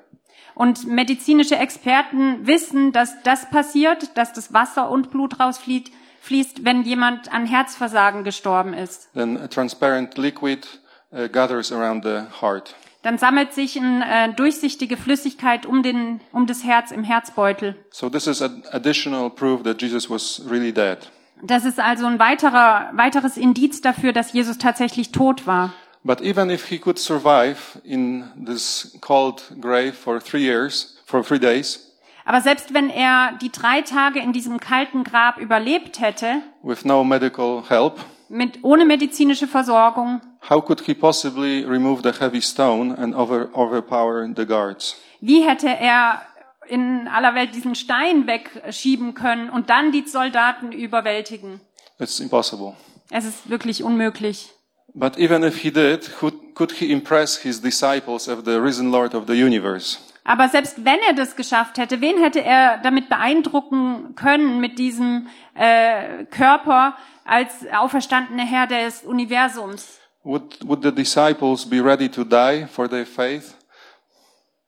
Und 0.55 0.87
medizinische 0.87 1.57
Experten 1.57 2.46
wissen, 2.46 2.92
dass 2.92 3.22
das 3.24 3.50
passiert, 3.50 4.16
dass 4.16 4.33
das 4.33 4.53
Wasser 4.53 4.88
und 4.88 5.11
Blut 5.11 5.40
rausfließt, 5.40 5.90
fließt, 6.20 6.64
wenn 6.64 6.83
jemand 6.85 7.33
an 7.33 7.44
Herzversagen 7.44 8.24
gestorben 8.24 8.72
ist. 8.72 9.12
Then 9.14 9.37
a 9.37 9.48
transparent 9.48 10.16
liquid 10.16 10.66
uh, 11.12 11.29
gathers 11.29 11.72
around 11.72 12.05
the 12.05 12.22
heart. 12.40 12.74
Dann 13.05 13.19
sammelt 13.19 13.53
sich 13.53 13.79
eine 13.79 14.31
äh, 14.31 14.33
durchsichtige 14.33 14.97
Flüssigkeit 14.97 15.67
um, 15.67 15.83
den, 15.83 16.21
um 16.33 16.47
das 16.47 16.64
Herz 16.64 16.90
im 16.90 17.05
Herzbeutel. 17.05 17.77
So 17.90 18.09
this 18.09 18.27
is 18.27 18.40
an 18.40 18.64
additional 18.73 19.29
proof 19.29 19.62
that 19.62 19.81
Jesus 19.83 20.09
was 20.09 20.43
really 20.49 20.73
dead. 20.73 20.99
Das 21.43 21.67
ist 21.67 21.79
also 21.79 22.07
ein 22.07 22.19
weiterer, 22.19 22.90
weiteres 22.95 23.37
Indiz 23.37 23.83
dafür, 23.83 24.14
dass 24.14 24.33
Jesus 24.33 24.57
tatsächlich 24.57 25.12
tot 25.12 25.47
war. 25.47 25.75
But 26.03 26.23
even 26.23 26.49
if 26.49 26.67
he 26.67 26.79
could 26.79 26.99
survive 26.99 27.79
in 27.85 28.25
this 28.43 28.97
cold 29.03 29.43
grave 29.61 29.93
for 29.93 30.19
three 30.19 30.43
years, 30.43 30.97
for 31.05 31.23
three 31.23 31.38
days, 31.38 31.93
Aber 32.25 32.40
selbst 32.40 32.73
wenn 32.73 32.88
er 32.88 33.33
die 33.43 33.53
drei 33.53 33.83
Tage 33.83 34.19
in 34.19 34.33
diesem 34.33 34.59
kalten 34.59 35.05
Grab 35.05 35.38
überlebt 35.38 36.01
hätte, 36.01 36.40
with 36.62 36.87
no 36.87 37.05
medical 37.05 37.64
help, 37.69 38.01
mit, 38.31 38.64
ohne 38.64 38.87
medizinische 38.87 39.47
Versorgung, 39.47 40.23
how 40.50 40.61
could 40.61 40.80
he 40.80 40.94
possibly 40.94 41.64
remove 41.64 42.02
the 42.02 42.12
heavy 42.12 42.40
stone 42.40 42.92
and 42.92 43.14
over, 43.14 43.48
overpower 43.54 44.28
the 44.35 44.46
guards? 44.46 44.96
wie 45.20 45.42
hätte 45.42 45.68
er 45.68 46.22
in 46.66 47.09
aller 47.09 47.35
Welt 47.35 47.54
diesen 47.54 47.74
Stein 47.74 48.26
wegschieben 48.26 49.14
können 49.14 49.50
und 49.50 49.70
dann 49.70 49.90
die 49.92 50.07
Soldaten 50.07 50.72
überwältigen? 50.72 51.61
It's 51.98 52.20
impossible. 52.20 52.74
Es 53.11 53.24
ist 53.24 53.48
wirklich 53.48 53.83
unmöglich. 53.83 54.50
But 54.94 55.18
even 55.18 55.42
if 55.42 55.59
he 55.59 55.70
did, 55.70 56.11
could, 56.18 56.54
could 56.54 56.72
he 56.72 56.92
impress 56.92 57.37
his 57.38 57.61
disciples 57.61 58.28
as 58.28 58.44
the 58.44 58.59
risen 58.59 58.90
Lord 58.90 59.14
of 59.14 59.24
the 59.26 59.33
universe? 59.33 59.98
Aber 60.24 60.48
selbst 60.48 60.85
wenn 60.85 61.00
er 61.07 61.14
das 61.14 61.37
geschafft 61.37 61.78
hätte, 61.78 62.00
wen 62.00 62.22
hätte 62.22 62.42
er 62.42 62.78
damit 62.78 63.09
beeindrucken 63.09 64.14
können 64.14 64.61
mit 64.61 64.78
diesem 64.78 65.26
äh, 65.54 66.24
Körper 66.26 66.96
als 67.24 67.66
auferstandener 67.72 68.44
Herr 68.44 68.66
des 68.66 69.02
Universums? 69.02 70.00
Would, 70.25 70.67
would 70.67 70.83
the 70.83 70.91
disciples 70.91 71.67
be 71.67 71.81
ready 71.81 72.09
to 72.09 72.25
die 72.25 72.67
for 72.67 72.89
their 72.89 73.05
faith? 73.05 73.55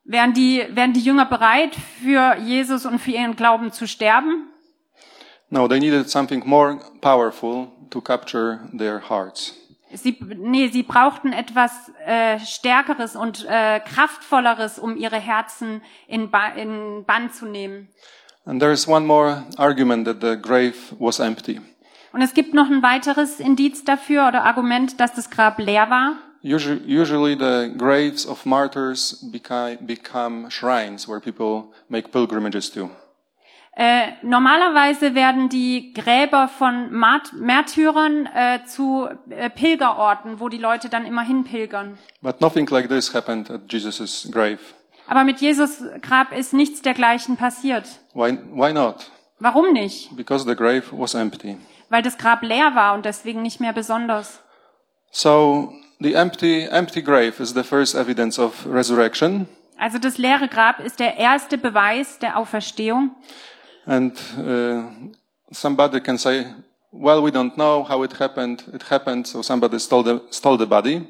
Wären 0.04 0.34
die, 0.34 0.64
wären 0.70 0.92
die 0.92 1.00
Jünger 1.00 1.24
bereit, 1.24 1.74
für 1.74 2.36
Jesus 2.38 2.86
und 2.86 3.00
für 3.00 3.10
ihren 3.10 3.34
Glauben 3.34 3.72
zu 3.72 3.88
sterben? 3.88 4.48
No, 5.48 5.66
they 5.66 5.80
needed 5.80 6.10
something 6.10 6.42
more 6.46 6.78
powerful 7.00 7.68
to 7.90 8.00
capture 8.00 8.68
their 8.76 9.00
hearts. 9.08 9.54
Sie, 9.92 10.18
nee, 10.36 10.68
sie 10.68 10.82
brauchten 10.82 11.32
etwas 11.32 11.90
äh, 12.04 12.38
Stärkeres 12.40 13.16
und 13.16 13.46
äh, 13.48 13.80
Kraftvolleres, 13.80 14.78
um 14.78 14.96
ihre 14.96 15.16
Herzen 15.16 15.80
in, 16.06 16.30
ba 16.30 16.48
in 16.48 17.04
Bann 17.06 17.32
zu 17.32 17.46
nehmen. 17.46 17.88
And 18.44 18.60
there 18.60 18.72
is 18.72 18.86
one 18.86 19.06
more 19.06 19.44
argument 19.56 20.06
that 20.06 20.20
the 20.20 20.36
grave 20.36 20.76
was 20.98 21.18
empty. 21.18 21.60
Und 22.16 22.22
es 22.22 22.32
gibt 22.32 22.54
noch 22.54 22.70
ein 22.70 22.82
weiteres 22.82 23.40
Indiz 23.40 23.84
dafür 23.84 24.26
oder 24.26 24.44
Argument, 24.44 24.98
dass 25.00 25.12
das 25.12 25.28
Grab 25.28 25.58
leer 25.58 25.90
war. 25.90 26.16
Usually, 26.42 26.80
usually 26.86 27.36
the 27.38 27.76
graves 27.76 28.26
of 28.26 28.46
martyrs 28.46 29.22
become, 29.30 29.76
become 29.82 30.50
shrines 30.50 31.06
where 31.06 31.20
people 31.20 31.64
make 31.90 32.08
pilgrimages 32.08 32.72
to. 32.72 32.88
Äh, 33.76 34.12
normalerweise 34.22 35.14
werden 35.14 35.50
die 35.50 35.92
Gräber 35.92 36.48
von 36.48 36.90
Mart 36.90 37.34
Märtyrern 37.34 38.26
äh, 38.34 38.64
zu 38.64 39.08
äh, 39.28 39.50
Pilgerorten, 39.50 40.40
wo 40.40 40.48
die 40.48 40.56
Leute 40.56 40.88
dann 40.88 41.04
immer 41.04 41.20
hinpilgern. 41.20 41.98
But 42.22 42.40
nothing 42.40 42.66
like 42.70 42.88
this 42.88 43.14
happened 43.14 43.50
at 43.50 43.70
Jesus' 43.70 44.26
grave. 44.32 44.60
Aber 45.06 45.22
mit 45.24 45.42
Jesus 45.42 45.82
Grab 46.00 46.34
ist 46.34 46.54
nichts 46.54 46.80
dergleichen 46.80 47.36
passiert. 47.36 47.84
Why, 48.14 48.38
why 48.54 48.72
not? 48.72 49.10
Warum 49.38 49.74
nicht? 49.74 50.16
Because 50.16 50.46
the 50.46 50.56
grave 50.56 50.84
was 50.92 51.14
empty. 51.14 51.58
Weil 51.88 52.02
das 52.02 52.18
Grab 52.18 52.42
leer 52.42 52.74
war 52.74 52.94
und 52.94 53.04
deswegen 53.04 53.42
nicht 53.42 53.60
mehr 53.60 53.72
besonders. 53.72 54.42
So 55.10 55.72
the 56.00 56.14
empty, 56.14 56.64
empty 56.64 57.02
grave 57.02 57.42
is 57.42 57.50
the 57.50 57.62
first 57.62 57.94
evidence 57.94 58.38
of 58.38 58.66
resurrection. 58.66 59.48
Also 59.78 59.98
das 59.98 60.18
leere 60.18 60.48
Grab 60.48 60.80
ist 60.80 61.00
der 61.00 61.16
erste 61.18 61.58
Beweis 61.58 62.18
der 62.18 62.38
Auferstehung. 62.38 63.10
And 63.86 64.18
uh, 64.38 65.12
somebody 65.50 66.00
can 66.00 66.18
say, 66.18 66.46
well, 66.90 67.22
we 67.22 67.30
don't 67.30 67.54
know 67.54 67.86
how 67.88 68.02
it 68.02 68.18
happened. 68.18 68.64
It 68.72 68.90
happened, 68.90 69.26
so 69.26 69.42
somebody 69.42 69.78
stole 69.78 70.02
the, 70.02 70.20
stole 70.30 70.58
the 70.58 70.66
body. 70.66 71.06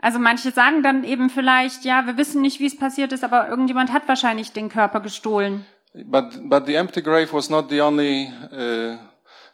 Also 0.00 0.18
manche 0.18 0.52
sagen 0.52 0.82
dann 0.82 1.02
eben 1.04 1.28
vielleicht, 1.28 1.84
ja, 1.84 2.06
wir 2.06 2.16
wissen 2.16 2.40
nicht, 2.40 2.60
wie 2.60 2.66
es 2.66 2.76
passiert 2.76 3.12
ist, 3.12 3.24
aber 3.24 3.48
irgendjemand 3.48 3.92
hat 3.92 4.06
wahrscheinlich 4.06 4.52
den 4.52 4.68
Körper 4.68 5.00
gestohlen. 5.00 5.64
But, 5.94 6.48
but 6.48 6.66
the 6.66 6.74
empty 6.74 7.02
grave 7.02 7.32
was 7.32 7.50
not 7.50 7.68
the 7.70 7.80
only, 7.80 8.30
uh, 8.52 8.98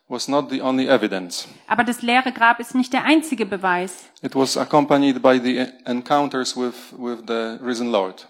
was 0.08 0.28
not 0.28 0.50
the 0.50 0.60
only 0.60 0.86
evidence. 0.86 1.48
Aber 1.66 1.84
das 1.84 2.02
leere 2.02 2.32
Grab 2.32 2.60
ist 2.60 2.74
nicht 2.74 2.92
der 2.92 3.04
einzige 3.04 3.46
Beweis. 3.46 4.10
It 4.22 4.34
was 4.34 4.56
accompanied 4.56 5.22
by 5.22 5.40
the 5.42 5.66
encounters 5.86 6.56
with, 6.56 6.92
with 6.96 7.24
the 7.26 7.58
risen 7.64 7.90
Lord. 7.90 8.26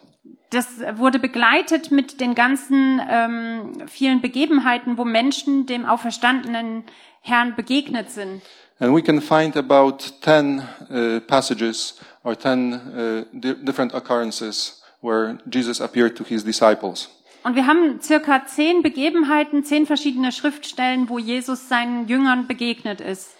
Das 0.50 0.66
wurde 0.96 1.18
begleitet 1.18 1.90
mit 1.90 2.20
den 2.20 2.34
ganzen 2.34 3.00
ähm, 3.10 3.72
vielen 3.88 4.20
Begebenheiten, 4.20 4.96
wo 4.98 5.04
Menschen 5.04 5.66
dem 5.66 5.84
auferstandenen 5.84 6.84
Herrn 7.20 7.56
begegnet 7.56 8.10
sind. 8.10 8.42
And 8.78 8.94
we 8.94 9.02
can 9.02 9.20
find 9.20 9.56
about 9.56 9.98
10 10.20 10.62
uh, 10.90 11.20
passages 11.20 12.00
or 12.22 12.36
10 12.36 12.72
uh, 12.72 13.24
di 13.32 13.54
different 13.64 13.94
occurrences 13.94 14.82
where 15.00 15.38
Jesus 15.50 15.80
appeared 15.80 16.16
to 16.16 16.24
his 16.24 16.44
disciples. 16.44 17.08
Und 17.44 17.56
wir 17.56 17.66
haben 17.66 18.00
circa 18.00 18.46
zehn 18.46 18.82
Begebenheiten, 18.82 19.64
zehn 19.64 19.84
verschiedene 19.84 20.32
Schriftstellen, 20.32 21.10
wo 21.10 21.18
Jesus 21.18 21.68
seinen 21.68 22.08
Jüngern 22.08 22.46
begegnet 22.46 23.02
ist. 23.02 23.36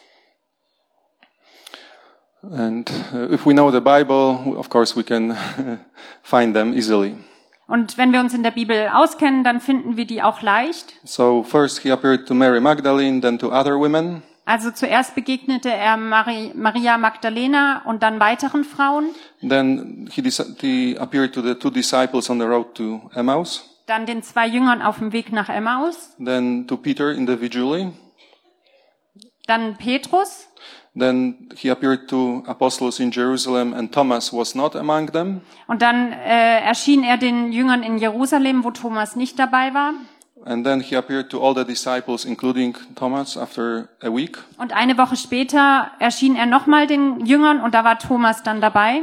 And 2.42 2.90
uh, 3.14 3.32
if 3.32 3.46
we 3.46 3.54
know 3.54 3.70
the 3.70 3.80
Bible, 3.80 4.58
of 4.58 4.68
course 4.68 4.94
we 4.94 5.02
can 5.02 5.34
find 6.22 6.54
them 6.54 6.74
easily. 6.74 7.16
Und 7.66 7.96
wenn 7.96 8.12
wir 8.12 8.20
uns 8.20 8.34
in 8.34 8.42
der 8.42 8.50
Bibel 8.50 8.90
auskennen, 8.92 9.42
dann 9.42 9.60
finden 9.60 9.96
wir 9.96 10.06
die 10.06 10.22
auch 10.22 10.42
leicht. 10.42 10.92
So 11.04 11.42
first 11.42 11.78
he 11.78 11.90
appeared 11.90 12.28
to 12.28 12.34
Mary 12.34 12.60
Magdalene, 12.60 13.22
then 13.22 13.38
to 13.38 13.50
other 13.50 13.78
women. 13.78 14.22
Also 14.44 14.70
zuerst 14.70 15.14
begegnete 15.14 15.72
er 15.72 15.96
Mari 15.96 16.52
Maria 16.54 16.98
Magdalena 16.98 17.80
und 17.86 18.02
dann 18.02 18.20
weiteren 18.20 18.64
Frauen. 18.64 19.06
Then 19.40 20.10
he, 20.12 20.22
he 20.60 20.98
appeared 20.98 21.32
to 21.32 21.40
the 21.40 21.54
two 21.54 21.70
disciples 21.70 22.28
on 22.28 22.38
the 22.38 22.44
road 22.44 22.74
to 22.74 23.10
Emmaus. 23.14 23.73
Dann 23.86 24.06
den 24.06 24.22
zwei 24.22 24.46
Jüngern 24.46 24.80
auf 24.82 24.98
dem 24.98 25.12
Weg 25.12 25.32
nach 25.32 25.48
Emmaus. 25.48 26.16
Then 26.24 26.66
to 26.66 26.76
Peter 26.76 27.12
individually. 27.12 27.92
Dann 29.46 29.76
Petrus. 29.76 30.48
Then 30.96 31.50
he 31.56 31.70
appeared 31.70 32.08
to 32.08 32.44
apostles 32.46 33.00
in 33.00 33.10
Jerusalem 33.10 33.74
and 33.74 33.92
Thomas 33.92 34.32
was 34.32 34.54
not 34.54 34.76
among 34.76 35.12
them. 35.12 35.40
Und 35.66 35.82
dann 35.82 36.12
äh, 36.12 36.60
erschien 36.60 37.02
er 37.02 37.16
den 37.18 37.52
Jüngern 37.52 37.82
in 37.82 37.98
Jerusalem, 37.98 38.62
wo 38.64 38.70
Thomas 38.70 39.16
nicht 39.16 39.38
dabei 39.38 39.74
war. 39.74 39.94
And 40.46 40.64
then 40.64 40.80
he 40.80 40.94
appeared 40.94 41.30
to 41.30 41.42
all 41.42 41.54
the 41.54 41.64
disciples, 41.64 42.24
including 42.24 42.76
Thomas, 42.94 43.36
after 43.36 43.88
a 44.02 44.08
week. 44.08 44.38
Und 44.58 44.72
eine 44.72 44.98
Woche 44.98 45.16
später 45.16 45.90
erschien 45.98 46.36
er 46.36 46.46
nochmal 46.46 46.86
den 46.86 47.24
Jüngern 47.24 47.60
und 47.60 47.74
da 47.74 47.82
war 47.82 47.98
Thomas 47.98 48.42
dann 48.42 48.60
dabei. 48.60 49.02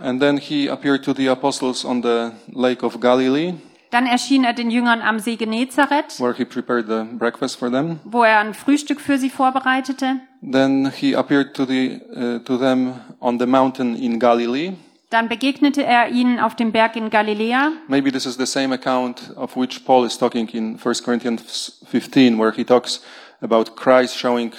And 0.00 0.20
then 0.20 0.38
he 0.38 0.70
appeared 0.70 1.04
to 1.04 1.12
the 1.12 1.28
apostles 1.28 1.84
on 1.84 2.02
the 2.02 2.30
Lake 2.52 2.84
of 2.84 3.00
Galilee, 3.00 3.54
Dann 3.90 4.06
erschien 4.06 4.44
er 4.44 4.52
den 4.52 4.70
Jüngern 4.70 5.00
am 5.00 5.18
See 5.18 5.36
Genezareth, 5.36 6.20
where 6.20 6.34
he 6.34 6.44
prepared 6.44 6.86
the 6.86 7.04
breakfast 7.16 7.58
for 7.58 7.70
them. 7.70 8.00
wo 8.04 8.22
er 8.22 8.40
ein 8.40 8.54
Frühstück 8.54 9.00
für 9.00 9.16
sie 9.18 9.30
vorbereitete. 9.30 10.20
Then 10.42 10.92
he 10.94 11.16
appeared 11.16 11.54
to, 11.54 11.64
the, 11.64 12.00
uh, 12.14 12.38
to 12.40 12.58
them 12.58 12.94
on 13.20 13.38
the 13.38 13.46
mountain 13.46 13.96
in 13.96 14.18
Galilee. 14.20 14.72
Dann 15.10 15.28
begegnete 15.30 15.82
er 15.84 16.10
ihnen 16.10 16.38
auf 16.38 16.54
dem 16.54 16.70
Berg 16.70 16.94
in 16.96 17.08
Galiläa. 17.08 17.72
Maybe 17.88 18.12
this 18.12 18.26
is 18.26 18.36
the 18.36 18.44
same 18.44 18.74
account 18.74 19.32
of 19.36 19.56
which 19.56 19.84
Paul 19.86 20.04
is 20.04 20.18
talking 20.18 20.48
in 20.50 20.78
1 20.78 21.02
Corinthians 21.02 21.82
15, 21.90 22.38
where 22.38 22.52
he 22.52 22.62
talks 22.64 23.02
about 23.40 23.74
Christ 23.74 24.18
showing 24.18 24.52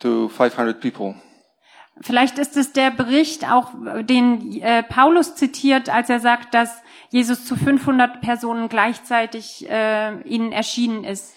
to 0.00 0.30
500 0.30 0.80
people. 0.80 1.14
Vielleicht 2.00 2.38
ist 2.38 2.56
es 2.56 2.72
der 2.72 2.90
Bericht 2.90 3.44
auch, 3.44 3.70
den 4.00 4.60
äh, 4.62 4.82
Paulus 4.82 5.36
zitiert, 5.36 5.88
als 5.88 6.08
er 6.08 6.18
sagt, 6.18 6.54
dass 6.54 6.82
Jesus 7.10 7.44
zu 7.44 7.56
500 7.56 8.20
Personen 8.20 8.68
gleichzeitig 8.68 9.68
äh, 9.68 10.20
ihnen 10.22 10.52
erschienen 10.52 11.04
ist. 11.04 11.34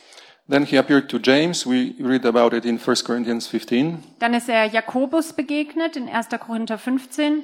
Then 0.49 0.65
he 0.65 0.77
appeared 0.77 1.10
to 1.10 1.19
James. 1.21 1.65
We 1.65 1.93
read 1.99 2.25
about 2.25 2.56
it 2.56 2.65
in 2.65 2.80
1 2.80 3.03
Corinthians 3.03 3.47
15. 3.47 4.01
Dann 4.19 4.34
ist 4.34 4.47
er 4.47 4.65
Jakobus 4.65 5.34
begegnet 5.34 5.97
in 5.97 6.08
1. 6.08 6.30
Korinther 6.39 6.77
15. 6.77 7.43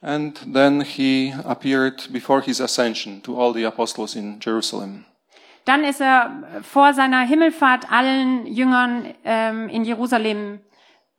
And 0.00 0.52
then 0.52 0.82
he 0.82 1.34
appeared 1.44 2.12
before 2.12 2.40
his 2.40 2.60
ascension 2.60 3.22
to 3.22 3.36
all 3.40 3.52
the 3.52 3.64
apostles 3.64 4.14
in 4.14 4.38
Jerusalem. 4.40 5.04
Dann 5.64 5.82
ist 5.82 6.00
er 6.00 6.62
vor 6.62 6.94
seiner 6.94 7.22
Himmelfahrt 7.22 7.90
allen 7.90 8.46
Jüngern 8.46 9.14
ähm, 9.24 9.68
in 9.68 9.84
Jerusalem 9.84 10.60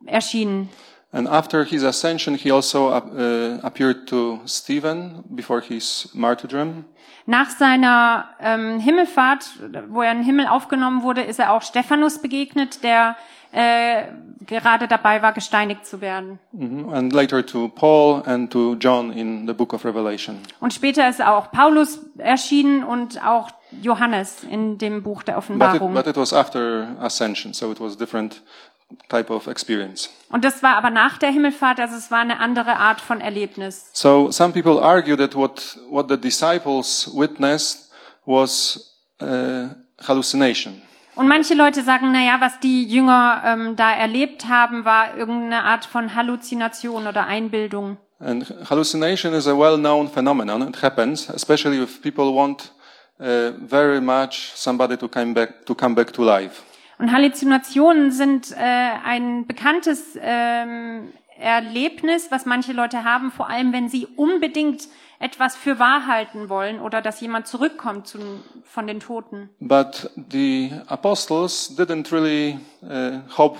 erschienen. 0.06 0.70
And 1.12 1.28
after 1.28 1.64
his 1.64 1.84
ascension, 1.84 2.36
he 2.36 2.52
also 2.52 2.90
uh, 2.90 3.60
appeared 3.64 4.08
to 4.08 4.40
Stephen 4.46 5.24
before 5.30 5.62
his 5.62 6.10
martyrdom. 6.14 6.86
Nach 7.26 7.50
seiner 7.50 8.26
ähm, 8.40 8.80
Himmelfahrt, 8.80 9.46
wo 9.90 10.02
er 10.02 10.12
in 10.12 10.20
den 10.20 10.26
Himmel 10.26 10.48
aufgenommen 10.48 11.04
wurde, 11.04 11.22
ist 11.22 11.40
er 11.40 11.52
auch 11.54 11.62
Stephanus 11.62 12.22
begegnet, 12.22 12.84
der 12.84 13.16
äh, 13.52 14.04
gerade 14.46 14.88
dabei 14.88 15.22
war, 15.22 15.34
gesteinigt 15.34 15.86
zu 15.86 16.02
werden. 16.02 16.40
Mhm. 16.52 16.90
And 16.90 17.14
later 17.14 17.46
to 17.46 17.70
Paul 17.70 18.24
and 18.26 18.52
to 18.52 18.76
John 18.76 19.12
in 19.12 19.48
the 19.48 19.54
book 19.54 19.74
of 19.74 19.84
Revelation. 19.86 20.38
Und 20.60 20.74
später 20.74 21.08
ist 21.10 21.22
auch 21.22 21.52
Paulus 21.52 22.00
erschienen 22.18 22.84
und 22.84 23.26
auch 23.26 23.50
Johannes 23.82 24.44
in 24.44 24.78
dem 24.78 25.04
Buch 25.04 25.24
der 25.24 25.34
But 25.34 25.44
it, 25.44 25.50
Offenbarung. 25.50 25.94
but 25.94 26.08
it 26.08 26.18
was 26.18 26.34
after 26.34 26.96
ascension, 27.00 27.54
so 27.54 27.72
it 27.72 27.80
was 27.80 27.98
different 27.98 28.42
type 29.10 29.32
of 29.34 29.48
experience. 29.48 30.10
Und 30.30 30.44
das 30.44 30.64
war 30.64 30.76
aber 30.76 30.90
nach 30.90 31.18
der 31.18 31.30
Himmelfahrt, 31.30 31.80
also 31.80 31.96
es 31.96 32.12
war 32.12 32.20
eine 32.20 32.40
andere 32.40 32.78
Art 32.78 33.02
von 33.02 33.22
Erlebnis. 33.22 33.90
So 33.94 34.32
some 34.32 34.54
people 34.54 34.82
argue 34.84 35.16
that 35.18 35.36
what, 35.36 35.78
what 35.90 36.10
the 36.10 36.18
disciples 36.18 37.10
witnessed 37.14 37.90
was 38.26 38.98
uh, 39.22 39.70
hallucination. 40.06 40.82
Und 41.16 41.28
manche 41.28 41.56
Leute 41.56 41.82
sagen, 41.82 42.12
na 42.12 42.24
ja, 42.24 42.40
was 42.40 42.60
die 42.60 42.86
Jünger 42.86 43.42
ähm, 43.44 43.76
da 43.76 43.92
erlebt 43.92 44.48
haben, 44.48 44.86
war 44.86 45.18
irgendeine 45.18 45.64
Art 45.64 45.86
von 45.86 46.14
Halluzination 46.14 47.08
oder 47.08 47.26
Einbildung. 47.26 47.98
And 48.20 48.46
hallucination 48.70 49.34
is 49.34 49.48
a 49.48 49.58
well-known 49.58 50.10
phenomenon. 50.10 50.68
It 50.68 50.82
happens, 50.82 51.30
especially 51.30 51.82
if 51.82 52.02
people 52.02 52.34
want 52.36 52.72
uh, 53.20 53.52
very 53.68 54.00
much 54.00 54.52
somebody 54.56 54.98
to 54.98 55.08
come 55.08 55.34
back 55.34 55.66
to 55.66 55.74
come 55.74 55.96
back 55.96 56.14
to 56.14 56.24
life. 56.24 56.64
Und 57.00 57.12
Halluzinationen 57.12 58.12
sind 58.12 58.52
äh, 58.52 58.56
ein 58.58 59.46
bekanntes 59.46 60.18
ähm, 60.20 61.14
Erlebnis, 61.40 62.32
was 62.32 62.46
manche 62.46 62.74
Leute 62.74 63.04
haben, 63.04 63.32
vor 63.32 63.50
allem 63.50 63.72
wenn 63.72 63.90
sie 63.90 64.08
unbedingt 64.16 64.88
etwas 65.20 65.56
für 65.56 65.80
wahr 65.80 66.08
halten 66.08 66.50
wollen 66.50 66.80
oder 66.80 67.02
dass 67.02 67.22
jemand 67.22 67.48
zurückkommt 67.48 68.08
zu, 68.08 68.20
von 68.64 68.88
den 68.88 69.00
Toten. 69.00 69.50
But 69.60 70.12
the 70.32 70.72
apostles 70.88 71.76
didn't 71.78 72.12
really 72.12 72.60
uh, 72.84 73.20
hope 73.36 73.60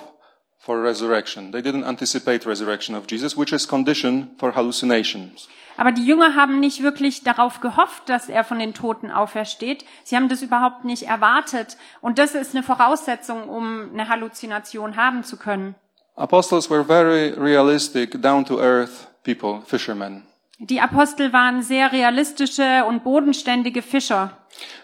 for 0.58 0.84
resurrection. 0.84 1.52
They 1.52 1.62
didn't 1.62 1.86
anticipate 1.86 2.48
resurrection 2.48 2.96
of 2.96 3.06
Jesus, 3.10 3.38
which 3.38 3.54
is 3.54 3.68
condition 3.68 4.32
for 4.38 4.56
hallucinations. 4.56 5.48
Aber 5.78 5.92
die 5.92 6.06
Jünger 6.06 6.36
haben 6.36 6.60
nicht 6.60 6.84
wirklich 6.84 7.24
darauf 7.24 7.62
gehofft, 7.62 8.10
dass 8.10 8.30
er 8.30 8.44
von 8.44 8.60
den 8.60 8.74
Toten 8.74 9.12
aufersteht. 9.12 9.86
Sie 10.04 10.16
haben 10.16 10.28
das 10.28 10.42
überhaupt 10.42 10.84
nicht 10.84 11.04
erwartet. 11.04 11.78
Und 12.02 12.20
das 12.20 12.36
ist 12.36 12.56
eine 12.56 12.64
Voraussetzung, 12.64 13.48
um 13.48 13.92
eine 13.94 14.10
Halluzination 14.10 14.98
haben 14.98 15.24
zu 15.24 15.38
können. 15.38 15.76
Apostles 16.16 16.70
were 16.70 16.84
very 16.84 17.30
realistic, 17.38 18.20
down-to-earth 18.22 19.08
people, 19.24 19.62
fishermen. 19.66 20.24
Die 20.60 20.82
Apostel 20.82 21.32
waren 21.32 21.62
sehr 21.62 21.92
realistische 21.92 22.84
und 22.86 23.04
bodenständige 23.04 23.84
Fischer. 23.84 24.36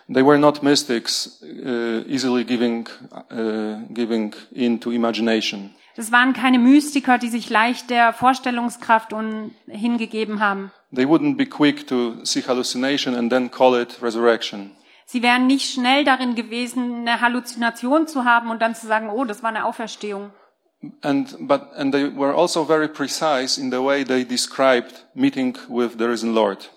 They 0.08 0.24
were 0.24 0.38
not 0.38 0.62
mystics, 0.62 1.42
uh, 1.42 2.08
easily 2.08 2.44
giving, 2.44 2.88
uh, 3.32 3.80
giving 3.90 4.36
in 4.52 4.80
to 4.80 4.92
imagination. 4.92 5.74
Das 5.96 6.12
waren 6.12 6.34
keine 6.34 6.60
Mystiker, 6.60 7.18
die 7.18 7.30
sich 7.30 7.50
leicht 7.50 7.90
der 7.90 8.14
Vorstellungskraft 8.14 9.14
und 9.14 9.52
hingegeben 9.68 10.40
haben. 10.40 10.72
They 10.96 11.06
wouldn't 11.06 11.38
be 11.38 11.46
quick 11.46 11.88
to 11.88 12.24
see 12.24 12.42
hallucination 12.42 13.16
and 13.16 13.32
then 13.32 13.50
call 13.50 13.80
it 13.80 14.02
resurrection. 14.02 14.72
Sie 15.06 15.22
wären 15.22 15.48
nicht 15.48 15.72
schnell 15.74 16.04
darin 16.04 16.36
gewesen, 16.36 17.08
eine 17.08 17.20
Halluzination 17.22 18.08
zu 18.08 18.26
haben 18.26 18.50
und 18.50 18.62
dann 18.62 18.74
zu 18.76 18.88
sagen, 18.88 19.10
oh, 19.10 19.26
das 19.26 19.44
war 19.44 19.50
eine 19.50 19.66
Auferstehung. 19.66 20.32
And, 21.02 21.48
but, 21.48 21.62
and 21.76 21.94
they 21.94 22.10
were 22.16 22.34
also 22.36 22.66
very 22.66 22.88
precise 22.88 23.58
in 23.60 23.72
the 23.72 23.82
way 23.82 24.04
they 24.04 24.26
described 24.26 25.06
meeting 25.14 25.58
with 25.70 25.94
the 25.98 26.06
risen 26.06 26.34
Lord. 26.34 26.70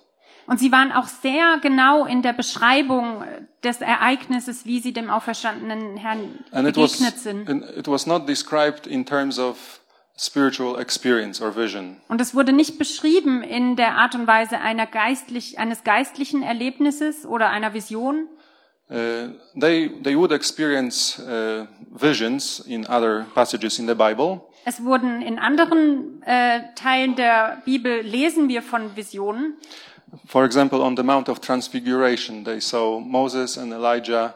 Und 0.47 0.61
sie 0.61 0.71
waren 0.71 0.93
auch 0.93 1.09
sehr 1.09 1.59
genau 1.61 2.05
in 2.05 2.23
der 2.23 2.33
Beschreibung 2.33 3.25
des 3.65 3.81
Ereignisses, 3.81 4.65
wie 4.65 4.79
sie 4.79 4.93
dem 4.93 5.11
auferstandenen 5.11 5.97
Herrn 5.97 6.45
And 6.53 6.69
it 6.69 6.77
was, 6.77 6.93
begegnet 6.93 7.19
sind. 7.19 7.49
and 7.49 7.65
it 7.77 7.89
was 7.89 8.07
not 8.07 8.29
described 8.29 8.87
in 8.87 9.05
terms 9.05 9.41
of 9.41 9.81
spiritual 10.19 10.81
experience 10.81 11.43
or 11.43 11.55
vision. 11.55 11.97
Und 12.09 12.21
es 12.21 12.35
wurde 12.35 12.53
nicht 12.53 12.79
beschrieben 12.79 13.43
in 13.43 13.77
der 13.77 13.97
Art 13.97 14.15
und 14.15 14.27
Weise 14.27 14.59
einer 14.59 14.87
geistlich, 14.87 15.59
eines 15.59 15.85
geistlichen 15.85 16.43
Erlebnisses 16.43 17.27
oder 17.27 17.51
einer 17.51 17.75
Vision. 17.75 18.29
Uh, 18.89 19.33
they, 19.61 19.91
they 20.03 20.17
would 20.17 20.31
experience 20.31 21.19
uh, 21.19 21.67
visions 21.91 22.61
in 22.61 22.87
other 22.87 23.27
passages 23.35 23.81
in 23.81 23.89
the 23.89 23.95
Bible, 23.95 24.43
Es 24.69 24.83
wurden 24.83 25.23
in 25.23 25.39
anderen 25.39 26.21
äh, 26.25 26.59
Teilen 26.75 27.15
der 27.15 27.63
Bibel 27.65 28.01
lesen 28.01 28.49
wir 28.49 28.63
von 28.63 28.97
Visionen. 28.97 29.55
For 30.27 30.45
example, 30.45 30.81
on 30.81 30.97
the 30.97 31.05
Mount 31.05 31.29
of 31.29 31.39
Transfiguration, 31.39 32.45
they 32.45 32.61
saw 32.61 32.99
Moses 32.99 33.57
and 33.57 33.73
Elijah 33.73 34.35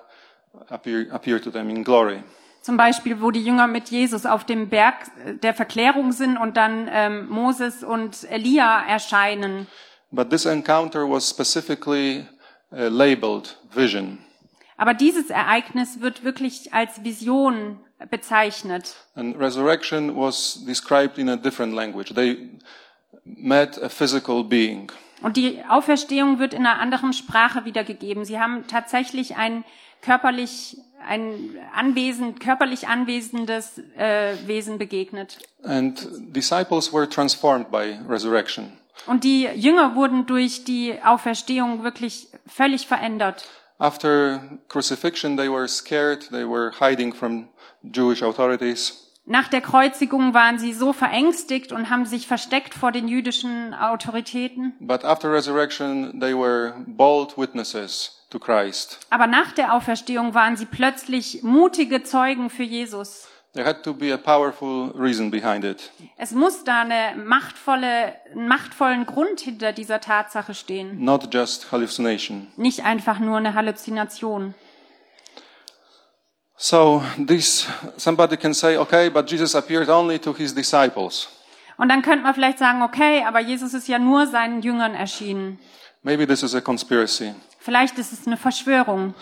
appear, 0.68 1.08
appear 1.10 1.40
to 1.40 1.50
them 1.50 1.68
in 1.68 1.82
glory. 1.82 2.22
Zum 2.60 2.76
Beispiel, 2.76 3.20
wo 3.22 3.30
die 3.30 3.42
Jünger 3.42 3.66
mit 3.66 3.88
Jesus 3.88 4.26
auf 4.26 4.44
dem 4.44 4.68
Berg 4.68 4.94
der 5.42 5.54
Verklärung 5.54 6.12
sind 6.12 6.36
und 6.36 6.56
dann 6.56 6.88
ähm, 6.90 7.28
Moses 7.28 7.82
und 7.82 8.24
Elia 8.30 8.84
erscheinen. 8.86 9.66
But 10.10 10.30
this 10.30 10.44
encounter 10.44 11.08
was 11.08 11.28
specifically 11.28 12.26
uh, 12.72 12.88
labeled 12.88 13.56
vision. 13.72 14.18
Aber 14.76 14.94
dieses 14.94 15.30
Ereignis 15.30 16.00
wird 16.00 16.24
wirklich 16.24 16.72
als 16.72 17.04
Vision 17.04 17.80
bezeichnet. 18.10 18.96
And 19.14 19.38
resurrection 19.38 20.16
was 20.16 20.64
described 20.66 21.18
in 21.18 21.28
a 21.28 21.36
different 21.36 21.74
language. 21.74 22.14
They 22.14 22.50
met 23.24 23.82
a 23.82 23.88
physical 23.88 24.42
being. 24.42 24.90
Und 25.22 25.36
die 25.36 25.62
Auferstehung 25.68 26.38
wird 26.38 26.54
in 26.54 26.66
einer 26.66 26.80
anderen 26.80 27.12
Sprache 27.12 27.64
wiedergegeben. 27.64 28.24
Sie 28.24 28.40
haben 28.40 28.66
tatsächlich 28.66 29.36
ein 29.36 29.64
körperlich, 30.00 30.78
ein 31.06 31.56
anwesend, 31.74 32.40
körperlich 32.40 32.88
anwesendes 32.88 33.78
äh, 33.96 34.34
Wesen 34.46 34.78
begegnet. 34.78 35.38
And 35.62 36.06
disciples 36.34 36.92
were 36.92 37.08
transformed 37.08 37.70
by 37.70 37.98
resurrection. 38.08 38.72
Und 39.06 39.24
die 39.24 39.44
Jünger 39.44 39.94
wurden 39.94 40.26
durch 40.26 40.64
die 40.64 40.94
Auferstehung 41.02 41.84
wirklich 41.84 42.28
völlig 42.46 42.86
verändert. 42.86 43.46
After 43.78 44.42
crucifixion, 44.68 45.36
they 45.36 45.50
were 45.50 45.66
scared. 45.66 46.28
They 46.30 46.44
were 46.44 46.72
hiding 46.78 47.14
from 47.14 47.48
Jewish 47.82 48.22
authorities. 48.22 49.09
Nach 49.30 49.46
der 49.46 49.60
Kreuzigung 49.60 50.34
waren 50.34 50.58
sie 50.58 50.72
so 50.72 50.92
verängstigt 50.92 51.70
und 51.70 51.88
haben 51.88 52.04
sich 52.04 52.26
versteckt 52.26 52.74
vor 52.74 52.90
den 52.90 53.06
jüdischen 53.06 53.74
Autoritäten. 53.74 54.72
But 54.80 55.04
after 55.04 55.32
resurrection, 55.32 56.18
they 56.18 56.34
were 56.34 56.74
bold 56.84 57.38
witnesses 57.38 58.26
to 58.30 58.40
Christ. 58.40 58.98
Aber 59.08 59.28
nach 59.28 59.52
der 59.52 59.72
Auferstehung 59.72 60.34
waren 60.34 60.56
sie 60.56 60.66
plötzlich 60.66 61.44
mutige 61.44 62.02
Zeugen 62.02 62.50
für 62.50 62.64
Jesus. 62.64 63.28
There 63.52 63.64
had 63.64 63.84
to 63.84 63.94
be 63.94 64.12
a 64.12 64.16
powerful 64.16 64.90
reason 64.98 65.30
behind 65.30 65.64
it. 65.64 65.92
Es 66.16 66.32
muss 66.32 66.64
da 66.64 66.80
eine 66.80 67.16
machtvolle, 67.16 68.14
einen 68.32 68.48
machtvollen 68.48 69.06
Grund 69.06 69.38
hinter 69.38 69.72
dieser 69.72 70.00
Tatsache 70.00 70.54
stehen. 70.54 71.04
Not 71.04 71.32
just 71.32 71.70
hallucination. 71.70 72.48
Nicht 72.56 72.84
einfach 72.84 73.20
nur 73.20 73.36
eine 73.36 73.54
Halluzination. 73.54 74.54
So 76.62 77.02
this, 77.16 77.66
somebody 77.96 78.36
can 78.36 78.52
say, 78.52 78.76
okay, 78.76 79.08
but 79.08 79.26
Jesus 79.26 79.54
appeared 79.54 79.88
only 79.88 80.18
to 80.18 80.34
his 80.34 80.54
disciples. 80.54 81.26
Und 81.78 81.88
dann 81.88 82.02
könnte 82.02 82.22
man 82.22 82.34
vielleicht 82.34 82.58
sagen, 82.58 82.82
okay, 82.82 83.24
aber 83.24 83.40
Jesus 83.40 83.72
ist 83.72 83.88
ja 83.88 83.98
nur 83.98 84.26
seinen 84.26 84.60
Jüngern 84.60 84.94
erschienen. 84.94 85.58
Maybe 86.02 86.26
this 86.26 86.42
is 86.42 86.54
a 86.54 86.60
conspiracy. 86.60 87.32
Vielleicht 87.60 87.98
ist 87.98 88.12
es 88.12 88.26
eine 88.26 88.36
Verschwörung. 88.36 89.14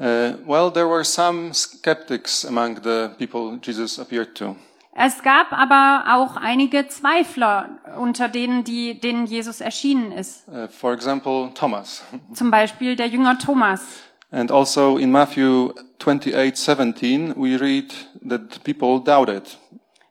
Uh, 0.00 0.34
well, 0.44 0.68
there 0.72 0.88
were 0.88 1.04
some 1.04 1.54
skeptics 1.54 2.44
among 2.44 2.82
the 2.82 3.10
people 3.16 3.60
Jesus 3.62 4.00
appeared 4.00 4.34
to. 4.34 4.56
Es 4.92 5.22
gab 5.22 5.52
aber 5.52 6.16
auch 6.16 6.36
einige 6.36 6.88
Zweifler 6.88 7.78
unter 7.96 8.28
denen, 8.28 8.64
die, 8.64 8.98
denen 8.98 9.26
Jesus 9.26 9.60
erschienen 9.60 10.10
ist. 10.10 10.48
Uh, 10.48 10.66
for 10.66 10.92
example, 10.92 11.52
Thomas. 11.54 12.02
Zum 12.34 12.50
Beispiel 12.50 12.96
der 12.96 13.06
Jünger 13.06 13.38
Thomas. 13.38 13.82
And 14.30 14.50
also 14.50 14.98
in 14.98 15.12
Matthew 15.12 15.72
28:17 15.98 17.34
we 17.36 17.56
read 17.56 17.92
that 18.28 18.62
people 18.64 19.00
doubted. 19.00 19.58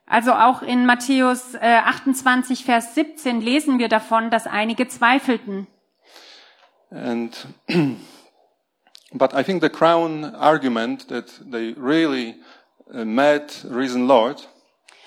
Also 0.06 0.32
auch 0.32 0.62
in 0.62 0.86
Matthäus 0.86 1.54
äh, 1.54 1.80
28, 1.84 2.64
Vers 2.64 2.94
17 2.94 3.40
lesen 3.40 3.78
wir 3.78 3.88
davon, 3.88 4.30
dass 4.30 4.46
einige 4.46 4.86
zweifelten. 4.86 5.66
And 6.90 7.32
but 9.12 9.34
I 9.34 9.42
think 9.42 9.62
the 9.62 9.68
crown 9.68 10.24
argument 10.24 11.08
that 11.08 11.26
they 11.50 11.74
really 11.76 12.36
uh, 12.92 13.04
met 13.04 13.66
risen 13.68 14.06
Lord 14.06 14.48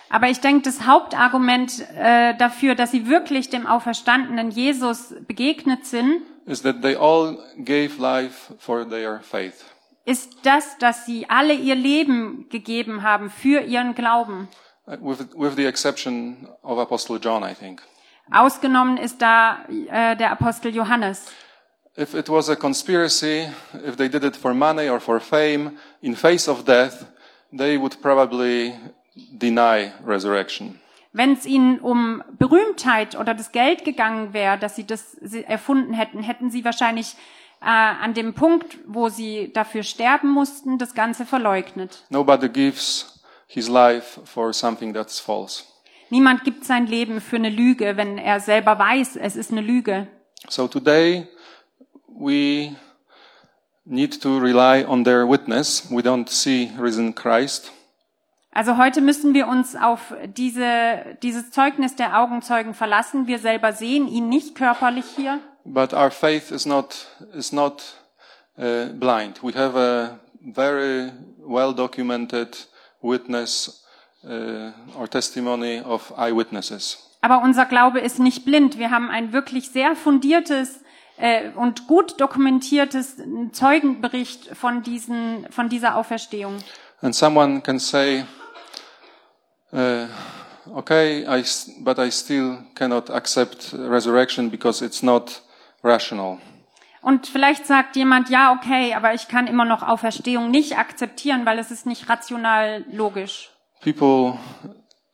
Aber 0.10 0.28
ich 0.28 0.40
denke, 0.40 0.64
das 0.64 0.86
Hauptargument 0.88 1.86
äh, 1.96 2.36
dafür, 2.36 2.76
dass 2.76 2.92
sie 2.92 3.08
wirklich 3.08 3.50
dem 3.50 3.68
auferstandenen 3.68 4.50
Jesus 4.50 5.14
begegnet 5.28 5.86
sind, 5.86 6.22
is 6.46 6.64
that 6.64 6.82
they 6.82 6.96
all 6.96 7.38
gave 7.58 8.02
life 8.02 8.54
for 8.58 8.90
their 8.90 9.20
faith. 9.22 9.64
ist 10.06 10.32
das, 10.44 10.78
dass 10.80 11.06
sie 11.06 11.30
alle 11.30 11.54
ihr 11.54 11.76
Leben 11.76 12.48
gegeben 12.50 13.04
haben 13.04 13.30
für 13.30 13.62
ihren 13.62 13.94
Glauben. 13.94 14.48
Uh, 14.88 14.94
With, 15.00 15.28
with 15.36 15.56
the 15.56 15.66
exception 15.66 16.48
of 16.64 16.80
Apostle 16.80 17.20
John, 17.22 17.44
I 17.44 17.54
think. 17.54 17.84
Ausgenommen 18.32 18.98
ist 18.98 19.22
da 19.22 19.60
äh, 19.68 20.16
der 20.16 20.32
Apostel 20.32 20.74
Johannes. 20.74 21.32
If 21.96 22.16
it 22.16 22.30
was 22.30 22.50
a 22.50 22.56
conspiracy, 22.56 23.50
if 23.86 23.98
they 23.98 24.10
did 24.10 24.24
it 24.24 24.36
for 24.36 24.54
money 24.54 24.90
or 24.90 25.00
for 25.00 25.20
fame, 25.20 25.78
in 26.02 26.16
face 26.16 26.48
of 26.50 26.64
death, 26.66 27.06
they 27.56 27.78
would 27.78 28.02
probably 28.02 28.74
deny 29.32 29.92
resurrection. 30.06 30.80
Wenn 31.12 31.34
es 31.34 31.46
ihnen 31.46 31.80
um 31.80 32.24
Berühmtheit 32.38 33.18
oder 33.18 33.34
das 33.34 33.52
Geld 33.52 33.84
gegangen 33.84 34.34
wäre, 34.34 34.60
dass 34.60 34.76
sie 34.76 34.86
das 34.86 35.16
erfunden 35.48 35.94
hätten, 35.94 36.22
hätten 36.22 36.52
sie 36.52 36.64
wahrscheinlich 36.64 37.16
äh, 37.62 37.66
an 37.66 38.14
dem 38.14 38.34
Punkt, 38.34 38.78
wo 38.86 39.10
sie 39.10 39.52
dafür 39.52 39.84
sterben 39.84 40.30
mussten, 40.30 40.78
das 40.78 40.94
Ganze 40.94 41.26
verleugnet. 41.26 42.04
Nobody 42.10 42.48
gives 42.48 43.22
his 43.48 43.68
life 43.68 44.22
for 44.26 44.54
something 44.54 44.94
that's 44.94 45.20
false. 45.20 45.64
Niemand 46.12 46.44
gibt 46.44 46.66
sein 46.66 46.88
Leben 46.88 47.22
für 47.22 47.36
eine 47.36 47.50
Lüge, 47.50 47.98
wenn 47.98 48.18
er 48.18 48.40
selber 48.40 48.80
weiß, 48.80 49.16
es 49.16 49.36
ist 49.36 49.52
eine 49.52 49.62
Lüge. 49.62 50.08
So 50.48 50.68
today, 50.68 51.28
we 52.08 52.76
need 53.86 54.22
to 54.22 54.38
rely 54.38 54.86
on 54.86 55.04
their 55.04 55.28
witness. 55.28 55.88
We 55.92 56.02
don't 56.02 56.30
see 56.30 56.72
risen 56.80 57.14
Christ. 57.14 57.72
Also 58.52 58.78
heute 58.78 59.02
müssen 59.02 59.34
wir 59.34 59.48
uns 59.48 59.76
auf 59.76 60.14
diese, 60.26 61.18
dieses 61.22 61.52
Zeugnis 61.52 61.96
der 61.96 62.20
Augenzeugen 62.20 62.74
verlassen. 62.74 63.28
Wir 63.28 63.40
selber 63.40 63.74
sehen 63.74 64.08
ihn 64.08 64.28
nicht 64.28 64.56
körperlich 64.56 65.06
hier. 65.16 65.40
But 65.66 65.94
our 65.94 66.10
faith 66.10 66.52
is 66.52 66.66
not, 66.66 67.08
is 67.34 67.52
not 67.52 67.84
uh, 68.58 68.88
blind. 68.94 69.44
We 69.44 69.54
have 69.54 69.78
a 69.78 70.20
very 70.42 71.12
well 71.38 71.74
documented 71.74 72.68
witness 73.02 73.86
uh, 74.24 74.72
or 74.98 75.08
testimony 75.08 75.82
of 75.82 76.12
eyewitnesses. 76.18 77.06
Aber 77.22 77.42
unser 77.44 77.66
Glaube 77.66 78.00
ist 78.00 78.20
nicht 78.20 78.46
blind. 78.46 78.80
Wir 78.80 78.92
haben 78.92 79.10
ein 79.10 79.34
wirklich 79.34 79.70
sehr 79.70 79.96
fundiertes 79.96 80.80
äh, 81.18 81.50
und 81.56 81.88
gut 81.88 82.20
dokumentiertes 82.20 83.18
Zeugenbericht 83.52 84.56
von, 84.56 84.84
diesen, 84.84 85.46
von 85.52 85.70
dieser 85.70 85.96
Auferstehung. 85.96 86.58
And 87.02 87.14
someone 87.14 87.62
can 87.62 87.80
say, 87.80 88.26
uh, 89.74 90.08
okay, 90.76 91.26
I, 91.28 91.44
but 91.84 92.00
I 92.00 92.10
still 92.12 92.60
cannot 92.76 93.10
accept 93.10 93.74
resurrection 93.74 94.50
because 94.50 94.82
it's 94.82 95.04
not 95.04 95.42
rational. 95.84 96.40
Und 97.02 97.28
vielleicht 97.28 97.66
sagt 97.66 97.96
jemand, 97.96 98.30
ja, 98.30 98.52
okay, 98.52 98.94
aber 98.94 99.14
ich 99.14 99.30
kann 99.30 99.48
immer 99.48 99.64
noch 99.64 99.84
Auferstehung 99.84 100.52
nicht 100.52 100.78
akzeptieren, 100.78 101.46
weil 101.46 101.58
es 101.58 101.72
ist 101.72 101.86
nicht 101.86 102.10
rational 102.10 102.84
logisch. 102.92 103.52
People 103.82 104.38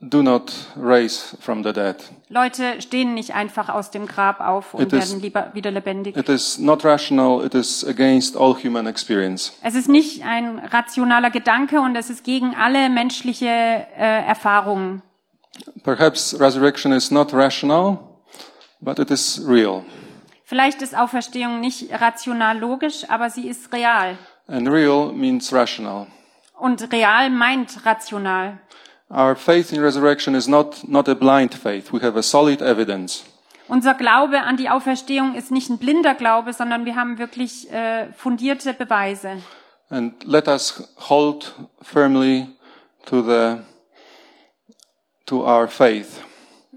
do 0.09 0.21
not 0.23 0.51
raise 0.75 1.35
from 1.39 1.63
the 1.63 1.73
dead. 1.73 1.95
Leute 2.29 2.81
stehen 2.81 3.13
nicht 3.13 3.33
einfach 3.35 3.69
aus 3.69 3.91
dem 3.91 4.05
Grab 4.07 4.39
auf 4.39 4.73
und 4.73 4.81
It 4.83 4.93
is- 4.93 5.09
werden 5.09 5.21
lieber 5.21 5.51
wieder 5.53 5.71
lebendig. 5.71 6.15
It 6.17 6.29
is 6.29 6.57
not 6.57 6.83
rational, 6.85 7.45
it 7.45 7.53
is 7.53 7.85
against 7.85 8.35
all 8.37 8.55
human 8.55 8.87
experience. 8.87 9.53
Es 9.63 9.75
ist 9.75 9.87
nicht 9.89 10.23
ein 10.23 10.59
rationaler 10.59 11.29
Gedanke 11.31 11.79
und 11.81 11.95
es 11.95 12.09
ist 12.09 12.23
gegen 12.23 12.55
alle 12.55 12.89
menschliche 12.89 13.45
äh, 13.47 14.25
Erfahrungen. 14.25 15.01
Perhaps 15.83 16.37
resurrection 16.39 16.91
is 16.91 17.11
not 17.11 17.33
rational, 17.33 17.99
but 18.81 18.99
it 18.99 19.09
is 19.11 19.41
real. 19.47 19.83
Vielleicht 20.43 20.81
ist 20.81 20.95
Auferstehung 20.95 21.59
nicht 21.59 21.89
rational 21.91 22.59
logisch, 22.59 23.09
aber 23.09 23.29
sie 23.29 23.47
ist 23.47 23.73
real. 23.73 24.17
And 24.47 24.67
real 24.69 25.11
means 25.11 25.51
rational. 25.51 26.07
Und 26.59 26.91
real 26.91 27.29
meint 27.29 27.85
rational. 27.85 28.59
Our 29.09 29.35
faith 29.35 29.71
in 29.71 29.81
resurrection 29.81 30.33
is 30.35 30.47
not, 30.47 30.87
not 30.87 31.07
a 31.07 31.13
blind 31.15 31.53
faith. 31.53 31.91
We 31.93 32.01
have 32.01 32.17
a 32.17 32.23
solid 32.23 32.61
evidence. 32.61 33.23
Unser 33.67 33.93
Glaube 33.95 34.41
an 34.41 34.57
die 34.57 34.69
Auferstehung 34.69 35.35
ist 35.35 35.51
nicht 35.51 35.69
ein 35.69 35.77
blinder 35.77 36.13
Glaube, 36.15 36.53
sondern 36.53 36.85
wir 36.85 36.95
haben 36.95 37.17
wirklich 37.17 37.71
äh, 37.71 38.11
fundierte 38.13 38.73
Beweise. 38.73 39.37
And 39.89 40.23
let 40.23 40.47
us 40.47 40.83
hold 41.09 41.53
firmly 41.81 42.47
to 43.05 43.21
the, 43.21 43.57
to 45.27 45.43
our 45.45 45.67
faith, 45.67 46.21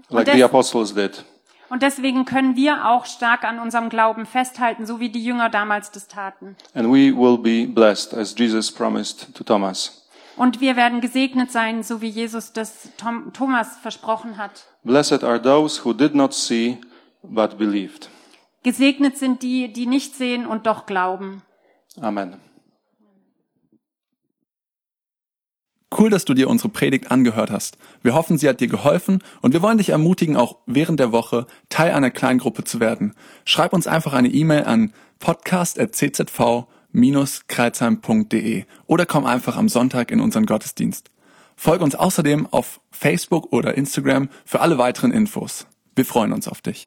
like 0.09 0.25
des- 0.25 0.35
the 0.35 0.43
apostles 0.43 0.93
did. 0.93 1.23
Und 1.69 1.83
deswegen 1.83 2.25
können 2.25 2.55
wir 2.55 2.85
auch 2.87 3.05
stark 3.05 3.43
an 3.43 3.59
unserem 3.59 3.89
Glauben 3.89 4.25
festhalten, 4.25 4.87
so 4.87 4.99
wie 4.99 5.09
die 5.09 5.23
Jünger 5.23 5.49
damals 5.49 5.91
das 5.91 6.07
taten. 6.07 6.55
And 6.73 6.87
we 6.87 7.11
will 7.15 7.37
be 7.37 7.67
blessed 7.71 8.13
as 8.15 8.33
Jesus 8.37 8.71
promised 8.71 9.35
to 9.35 9.43
Thomas. 9.43 10.07
Und 10.39 10.61
wir 10.61 10.77
werden 10.77 11.01
gesegnet 11.01 11.51
sein, 11.51 11.83
so 11.83 11.99
wie 11.99 12.07
Jesus 12.07 12.53
das 12.53 12.91
Tom, 12.95 13.33
Thomas 13.33 13.75
versprochen 13.81 14.37
hat. 14.37 14.67
Blessed 14.85 15.21
are 15.21 15.41
those 15.41 15.83
who 15.83 15.91
did 15.91 16.15
not 16.15 16.33
see, 16.33 16.77
but 17.21 17.57
believed. 17.57 18.09
Gesegnet 18.63 19.17
sind 19.17 19.43
die, 19.43 19.73
die 19.73 19.85
nicht 19.85 20.15
sehen 20.15 20.45
und 20.45 20.65
doch 20.65 20.85
glauben. 20.85 21.41
Amen. 21.99 22.37
Cool, 25.97 26.09
dass 26.09 26.23
du 26.23 26.33
dir 26.33 26.47
unsere 26.47 26.69
Predigt 26.69 27.11
angehört 27.11 27.51
hast. 27.51 27.77
Wir 28.01 28.13
hoffen, 28.13 28.37
sie 28.37 28.47
hat 28.47 28.61
dir 28.61 28.69
geholfen 28.69 29.21
und 29.41 29.51
wir 29.51 29.61
wollen 29.61 29.77
dich 29.77 29.89
ermutigen, 29.89 30.37
auch 30.37 30.59
während 30.65 31.01
der 31.01 31.11
Woche 31.11 31.47
Teil 31.67 31.91
einer 31.91 32.11
Kleingruppe 32.11 32.63
zu 32.63 32.79
werden. 32.79 33.13
Schreib 33.43 33.73
uns 33.73 33.87
einfach 33.87 34.13
eine 34.13 34.29
E-Mail 34.29 34.63
an 34.63 34.93
podcast.czv-kreuzheim.de 36.93 38.65
oder 38.87 39.05
komm 39.05 39.25
einfach 39.25 39.57
am 39.57 39.69
Sonntag 39.69 40.11
in 40.11 40.19
unseren 40.19 40.45
Gottesdienst. 40.45 41.09
Folge 41.55 41.83
uns 41.83 41.95
außerdem 41.95 42.47
auf 42.51 42.79
Facebook 42.91 43.51
oder 43.51 43.75
Instagram 43.75 44.29
für 44.45 44.61
alle 44.61 44.77
weiteren 44.77 45.11
Infos. 45.11 45.67
Wir 45.95 46.05
freuen 46.05 46.31
uns 46.31 46.47
auf 46.47 46.61
dich. 46.61 46.77